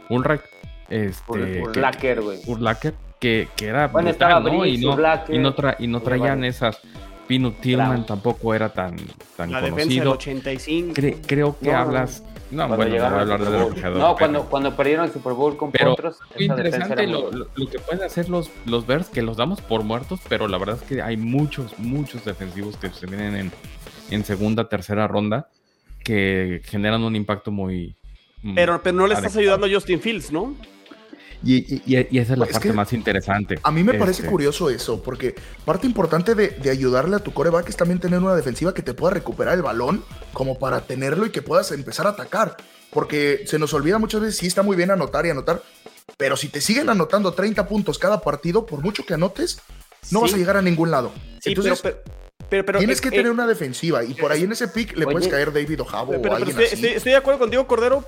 [0.09, 0.43] Ulrich,
[0.89, 2.39] este, Ur- que- Urlacher, güey.
[2.47, 4.43] Urlacher, que, que era Bueno, brutal.
[4.49, 6.81] Y Briggs, no, Urlacher, y no, tra- y no había traían esas.
[7.29, 8.97] Pino Tillman tampoco era tan,
[9.37, 10.13] tan La defensa del conocido.
[10.15, 10.95] 85.
[10.95, 12.25] Cre- creo que No, hablas.
[12.51, 15.35] No, Cuando bueno, no voy a hablar del refrigerador, No, cuando, cuando perdieron el Super
[15.35, 17.39] Bowl con Pero Potros, muy interesante lo, buena.
[17.39, 20.59] lo- lo que pueden hacer los, los Bears, que los damos por muertos, pero la
[20.59, 23.53] verdad es que hay muchos, muchos defensivos que se vienen en,
[24.11, 25.49] en segunda, tercera ronda
[26.03, 27.95] que generan un impacto muy.
[28.43, 30.57] mm, Pero, pero no le estás ayudando a Justin Fields, ¿no?
[31.43, 33.59] Y, y, esa es la Es parte que más interesante.
[33.63, 35.35] A mí me parece Este, curioso eso, porque
[35.65, 38.93] parte importante de, de ayudarle a tu coreback es también tener una defensiva que te
[38.93, 42.57] pueda recuperar el balón como para tenerlo y que puedas empezar a atacar.
[42.91, 45.63] Porque se nos olvida muchas veces, sí está muy bien anotar y anotar,
[46.19, 49.61] pero si te siguen anotando 30 puntos cada partido, por mucho que anotes,
[50.11, 50.25] no Sí.
[50.25, 51.13] vas a llegar a ningún lado.
[51.41, 52.15] Sí, Entonces, pero, pero,
[52.51, 54.97] pero, pero, tienes eh, que eh, tener una defensiva y por ahí en ese pick
[54.97, 56.75] le Oye, puedes caer David Ojabo Pero, o pero alguien estoy, así.
[56.75, 58.05] estoy- estoy de acuerdo contigo, Cordero,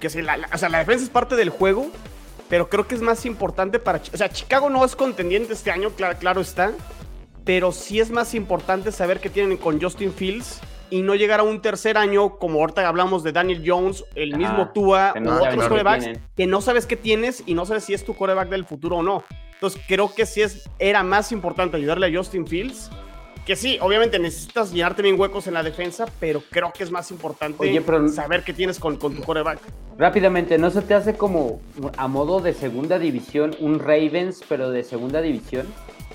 [0.00, 1.92] que sí, la, la- o sea, la defensa es parte del juego,
[2.52, 4.02] pero creo que es más importante para...
[4.12, 6.72] O sea, Chicago no es contendiente este año, claro, claro está,
[7.46, 11.44] pero sí es más importante saber que tienen con Justin Fields y no llegar a
[11.44, 15.22] un tercer año, como ahorita hablamos de Daniel Jones, el Ajá, mismo Tua que u
[15.22, 16.22] no saben otros qué corebacks, tienen.
[16.36, 19.02] que no sabes qué tienes y no sabes si es tu coreback del futuro o
[19.02, 19.24] no.
[19.54, 22.90] Entonces creo que sí es, era más importante ayudarle a Justin Fields.
[23.46, 27.10] Que sí, obviamente necesitas llenar también huecos en la defensa, pero creo que es más
[27.10, 29.58] importante Oye, pero- saber qué tienes con, con tu coreback.
[29.98, 31.60] Rápidamente, ¿no se te hace como
[31.96, 35.66] a modo de segunda división un Ravens, pero de segunda división?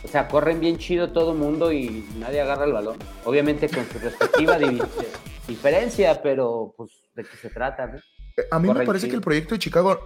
[0.03, 2.97] O sea, corren bien chido todo mundo y nadie agarra el balón.
[3.25, 4.57] Obviamente con su respectiva
[5.47, 7.97] diferencia, pero pues de qué se trata, ¿no?
[8.38, 9.99] Eh, A mí me parece que el proyecto de Chicago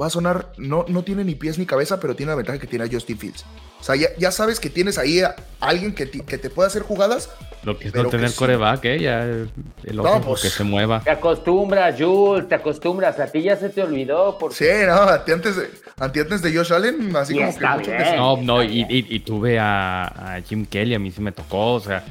[0.00, 2.66] va a sonar, no, no tiene ni pies ni cabeza, pero tiene la ventaja que
[2.66, 3.44] tiene a Justin Fields.
[3.80, 6.66] O sea, ya, ya sabes que tienes ahí a alguien que, ti- que te puede
[6.66, 7.30] hacer jugadas.
[7.62, 8.36] Lo que es no que tener sí.
[8.36, 9.00] coreback, ¿eh?
[9.00, 9.50] Ya el
[9.84, 10.42] el ojo No, pues.
[10.42, 11.00] que se mueva.
[11.00, 13.18] Te acostumbras, Jules, te acostumbras.
[13.20, 16.72] A ti ya se te olvidó porque Sí, no, antes, antes de, antes de Josh
[16.72, 20.34] Allen, así Y como está que mucho que No, no, y, y- y tuve a,
[20.36, 22.04] a Jim Kelly, a mí sí me tocó, o sea,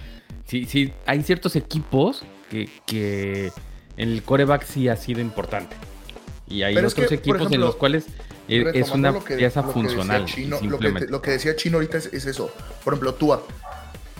[0.45, 3.51] sí, sí, hay ciertos equipos que, que
[3.97, 5.75] el coreback sí ha sido importante.
[6.47, 8.05] Y hay Pero es otros que, por equipos en ejemplo, los cuales
[8.47, 10.25] eh, es una lo que- pieza lo que funcional.
[10.25, 12.51] Chino, lo, que, te- lo que decía Chino ahorita es, es eso.
[12.83, 13.41] Por ejemplo, Tua.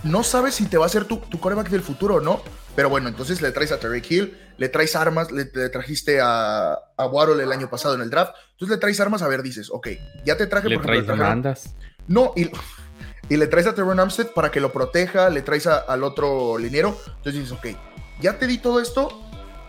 [0.02, 2.42] No sabes si te va a ser tu, tu coreback del futuro o no.
[2.76, 6.72] Pero bueno, entonces le traes a Terry Hill, le traes armas, le, le trajiste a,
[6.96, 8.34] a Waddle el año pasado en el draft.
[8.52, 9.88] Entonces le traes armas, a ver, dices, ok,
[10.26, 11.74] ya te traje, Le por ejemplo, traes demandas.
[12.06, 12.50] No, y,
[13.30, 16.58] y le traes a Teron Armstead para que lo proteja, le traes a- al otro
[16.58, 16.98] liniero.
[17.16, 17.68] Entonces dices, ok,
[18.20, 19.08] ya te di todo esto,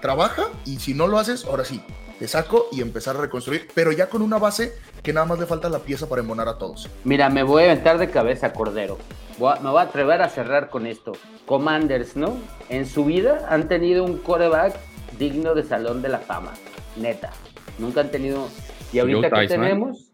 [0.01, 1.81] trabaja y si no lo haces, ahora sí,
[2.19, 5.45] te saco y empezar a reconstruir, pero ya con una base que nada más le
[5.45, 6.89] falta la pieza para embonar a todos.
[7.03, 8.97] Mira, me voy a aventar de cabeza, Cordero.
[9.37, 11.11] Voy a- me voy a atrever a cerrar con esto.
[11.45, 12.37] Commanders, ¿no?
[12.69, 14.75] En su vida han tenido un coreback
[15.19, 16.53] digno de Salón de la Fama.
[16.95, 17.31] Neta.
[17.77, 18.47] Nunca han tenido.
[18.91, 19.47] Y ahorita Theismann.
[19.47, 20.11] tenemos.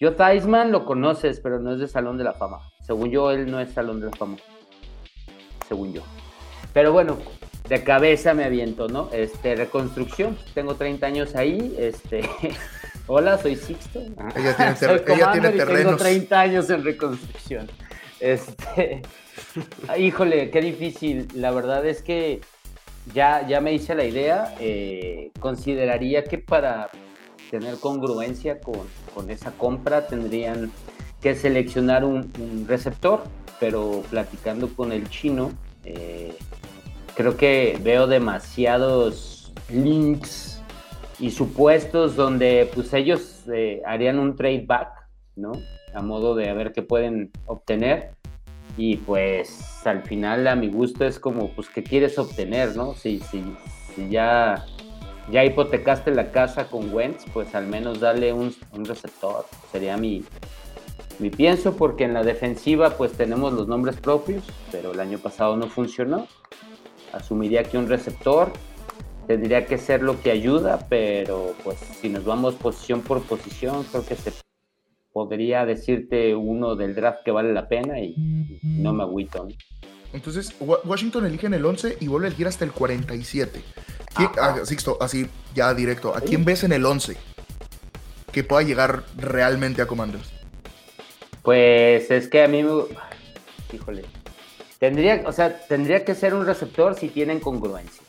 [0.00, 2.60] Yo Theismann lo conoces, pero no es de Salón de la Fama.
[2.86, 4.36] Según yo, él no es Salón de la Fama.
[5.68, 6.02] Según yo.
[6.72, 7.18] Pero bueno,
[7.70, 9.08] de cabeza me aviento, ¿no?
[9.12, 10.36] Este, reconstrucción.
[10.54, 11.76] Tengo 30 años ahí.
[11.78, 12.28] Este.
[13.06, 14.00] Hola, soy Sixto.
[14.34, 15.96] Ella tiene Soy ella tiene Tengo terrenos.
[15.96, 17.70] 30 años en reconstrucción.
[18.18, 19.02] Este,
[19.98, 21.28] híjole, qué difícil.
[21.34, 22.40] La verdad es que
[23.14, 24.52] ya, ya me hice la idea.
[24.58, 26.90] eh, consideraría que para
[27.52, 28.80] tener congruencia con,
[29.14, 30.72] con esa compra tendrían
[31.22, 33.22] que seleccionar un, un receptor,
[33.60, 35.52] pero platicando con el chino,
[35.84, 36.36] eh,
[37.20, 40.62] creo que veo demasiados links
[41.18, 44.88] y supuestos donde pues ellos eh, harían un trade back,
[45.36, 45.52] ¿no?
[45.92, 48.12] A modo de a ver qué pueden obtener.
[48.78, 52.94] Y pues al final a mi gusto es como, pues, ¿qué quieres obtener, no?
[52.94, 53.44] Si, si,
[53.94, 54.64] si ya,
[55.30, 59.44] ya hipotecaste la casa con Wentz, pues al menos dale un, un receptor.
[59.70, 60.24] Sería mi,
[61.18, 64.42] mi pienso, porque en la defensiva pues tenemos los nombres propios,
[64.72, 66.26] pero el año pasado no funcionó.
[67.12, 68.52] Asumiría que un receptor
[69.26, 74.04] tendría que ser lo que ayuda, pero pues si nos vamos posición por posición, creo
[74.04, 74.32] que se
[75.12, 79.44] podría decirte uno del draft que vale la pena y, y no me agüito.
[79.44, 79.54] ¿no?
[80.12, 83.62] Entonces, Wa- Washington elige en el 11 y vuelve a elegir hasta el 47.
[84.16, 86.14] ¿Quién- ah, Sixto, así ya directo.
[86.16, 87.16] ¿A quién ves en el 11
[88.32, 90.30] que pueda llegar realmente a Commanders?
[91.42, 92.70] Pues es que a mí me...
[93.72, 94.04] Híjole.
[94.80, 98.02] Tendría, o sea, tendría que ser un receptor si tienen congruencia.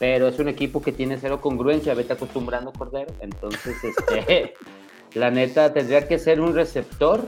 [0.00, 3.14] Pero es un equipo que tiene cero congruencia, vete acostumbrando, Cordero.
[3.20, 4.54] Entonces, este,
[5.14, 7.24] la neta, tendría que ser un receptor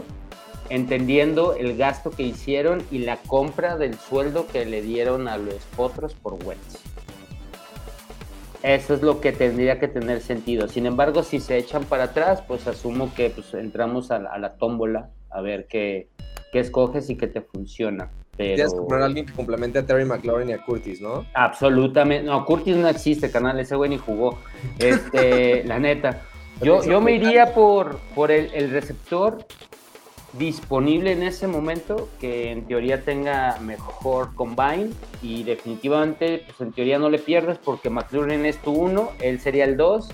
[0.71, 5.63] entendiendo el gasto que hicieron y la compra del sueldo que le dieron a los
[5.77, 6.81] potros por Wentz.
[8.65, 10.67] Eso es lo que tendría que tener sentido.
[10.67, 14.39] Sin embargo, si se echan para atrás, pues asumo que pues, entramos a la, a
[14.39, 16.09] la tómbola a ver qué,
[16.53, 18.11] qué escoges y qué te funciona.
[18.41, 18.55] Pero...
[18.55, 21.27] Tienes que comprar a alguien que complemente a Terry McLaurin y a Curtis, ¿no?
[21.35, 22.27] Absolutamente.
[22.27, 23.61] No, Curtis no existe, canal.
[23.61, 24.39] Ese güey ni jugó.
[24.79, 26.23] Este, la neta.
[26.63, 29.45] Yo, yo me iría por, por el, el receptor
[30.33, 36.99] disponible en ese momento, que en teoría tenga mejor combine y definitivamente, pues en teoría
[36.99, 40.09] no le pierdes porque McLaurin es tu uno, él sería el 2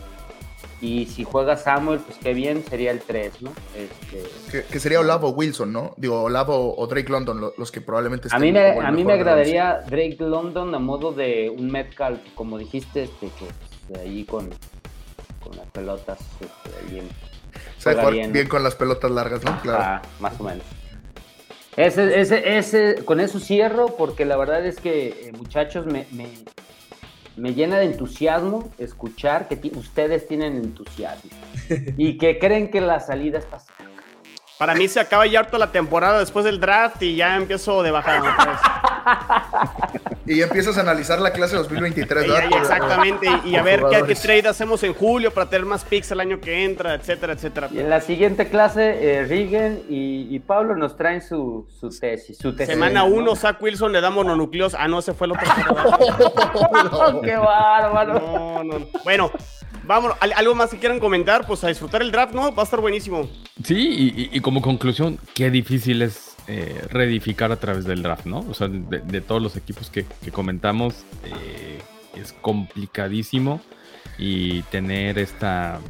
[0.81, 3.51] Y si juega Samuel, pues qué bien, sería el 3, ¿no?
[3.75, 5.95] Este, Que, que sería Olavo Wilson, ¿no?
[5.97, 9.03] Digo, Olavo o Drake London, lo- los que probablemente a mí estén me, a mí
[9.05, 13.47] me de agradaría Drake London a modo de un Metcalf, como dijiste, este, que
[13.89, 14.51] pues, ahí con,
[15.43, 16.71] con las pelotas, este,
[17.95, 18.51] jugar bien, bien, ¿no?
[18.51, 19.59] con las pelotas largas, ¿no?
[19.63, 19.79] Claro.
[19.83, 20.65] Ajá, más o menos.
[21.79, 26.27] Ese, ese, ese, con eso cierro, porque la verdad es que, eh, muchachos, me, me,
[27.37, 31.31] me llena de entusiasmo escuchar que ustedes tienen entusiasmo
[31.97, 33.96] y que creen que la salida está cerca.
[34.59, 37.91] Para mí se acaba ya harto la temporada después del draft y ya empiezo de
[37.91, 38.61] bajada.
[40.29, 42.51] Y ya empiezas a analizar la clase 2023, Y ¿verdad?
[42.61, 46.19] exactamente, y, y a ver qué, trade hacemos en julio para tener más picks el
[46.19, 47.69] año que entra, etcétera, etcétera.
[47.71, 52.39] Y en la siguiente clase, eh, Rigen y, y Pablo nos traen su, su tesis.
[52.39, 53.07] Su tesis Semana ¿no?
[53.07, 54.75] 1, Zach Wilson le da mononucleos.
[54.75, 55.47] Ah, no, ese fue el otro.
[56.91, 58.15] ¡Oh, ¡Qué bárbaro!
[58.19, 58.87] No, no.
[59.05, 59.31] Bueno,
[59.87, 60.17] vámonos.
[60.21, 61.47] ¿Al- ¿Algo más que quieran comentar?
[61.47, 62.55] Pues a disfrutar el draft, ¿no?
[62.55, 63.29] Va a estar buenísimo.
[63.65, 68.41] Sí, y, como conclusión, qué difícil es eh, reedificar a través del draft, ¿no?
[68.51, 71.81] O sea, de, todos los equipos que, comentamos, eh,
[72.15, 73.61] es complicadísimo
[74.19, 75.81] y tener esta,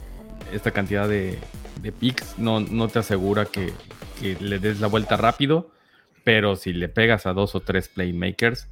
[0.52, 1.38] esta cantidad de,
[1.82, 3.72] de picks no, no te asegura que,
[4.20, 5.70] que le des la vuelta rápido,
[6.24, 8.68] pero si le pegas a dos o tres playmakers,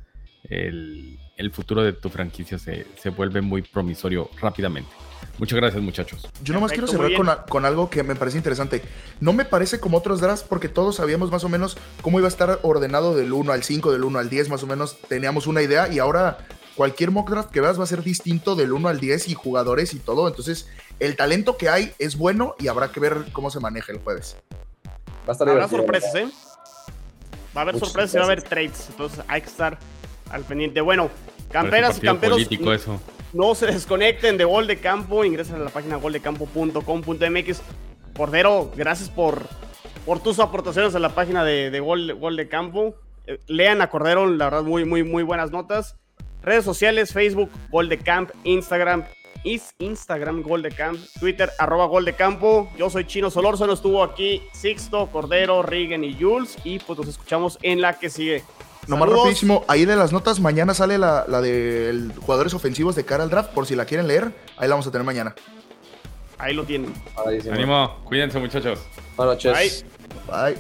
[0.48, 4.90] el, el futuro de tu franquicia se, se vuelve muy promisorio rápidamente.
[5.38, 6.28] Muchas gracias, muchachos.
[6.42, 8.82] Yo nomás Perfecto, quiero cerrar con, a- con algo que me parece interesante.
[9.20, 12.30] No me parece como otros drafts porque todos sabíamos más o menos cómo iba a
[12.30, 15.62] estar ordenado del 1 al 5, del 1 al 10, más o menos teníamos una
[15.62, 16.38] idea y ahora
[16.76, 19.94] cualquier mock draft que veas va a ser distinto del 1 al 10 y jugadores
[19.94, 20.28] y todo.
[20.28, 20.68] Entonces,
[21.00, 24.36] el talento que hay es bueno y habrá que ver cómo se maneja el jueves.
[25.26, 26.28] Va a estar Habrá sorpresas, ¿eh?
[27.56, 28.86] Va a haber Muchas sorpresas y va a haber trades.
[28.90, 29.78] Entonces hay que estar
[30.30, 30.80] al pendiente.
[30.80, 31.10] Bueno,
[31.50, 32.36] camperas y camperos.
[32.36, 33.00] político eso.
[33.32, 37.62] No se desconecten de Gol de Campo, ingresen a la página goldecampo.com.mx.
[38.16, 39.48] Cordero, gracias por,
[40.06, 42.94] por tus aportaciones a la página de, de Gol, Gol de Campo.
[43.26, 45.96] Eh, lean a Cordero, la verdad, muy, muy, muy buenas notas.
[46.42, 49.04] Redes sociales, Facebook, Gol de Camp, Instagram,
[49.44, 52.70] is Instagram, Gol de Camp, Twitter, arroba Gol de Campo.
[52.76, 56.56] Yo soy Chino Solórzano, estuvo aquí Sixto, Cordero, Rigen y Jules.
[56.64, 58.42] Y pues nos escuchamos en la que sigue.
[58.86, 59.24] Nomás Saludos.
[59.24, 63.30] rapidísimo, ahí de las notas, mañana sale la, la de jugadores ofensivos de cara al
[63.30, 64.24] draft, por si la quieren leer,
[64.56, 65.34] ahí la vamos a tener mañana.
[66.38, 66.92] Ahí lo tienen.
[67.14, 67.54] Padrísimo.
[67.54, 68.80] Ánimo, cuídense muchachos.
[69.16, 69.84] Buenas noches.
[70.26, 70.52] Bye.
[70.52, 70.58] Bye.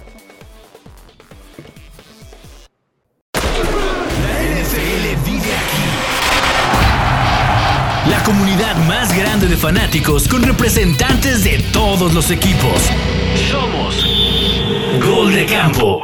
[4.22, 5.84] La NFL vive aquí.
[8.10, 12.88] La comunidad más grande de fanáticos con representantes de todos los equipos.
[13.50, 14.06] Somos
[15.04, 16.02] Gol de Campo.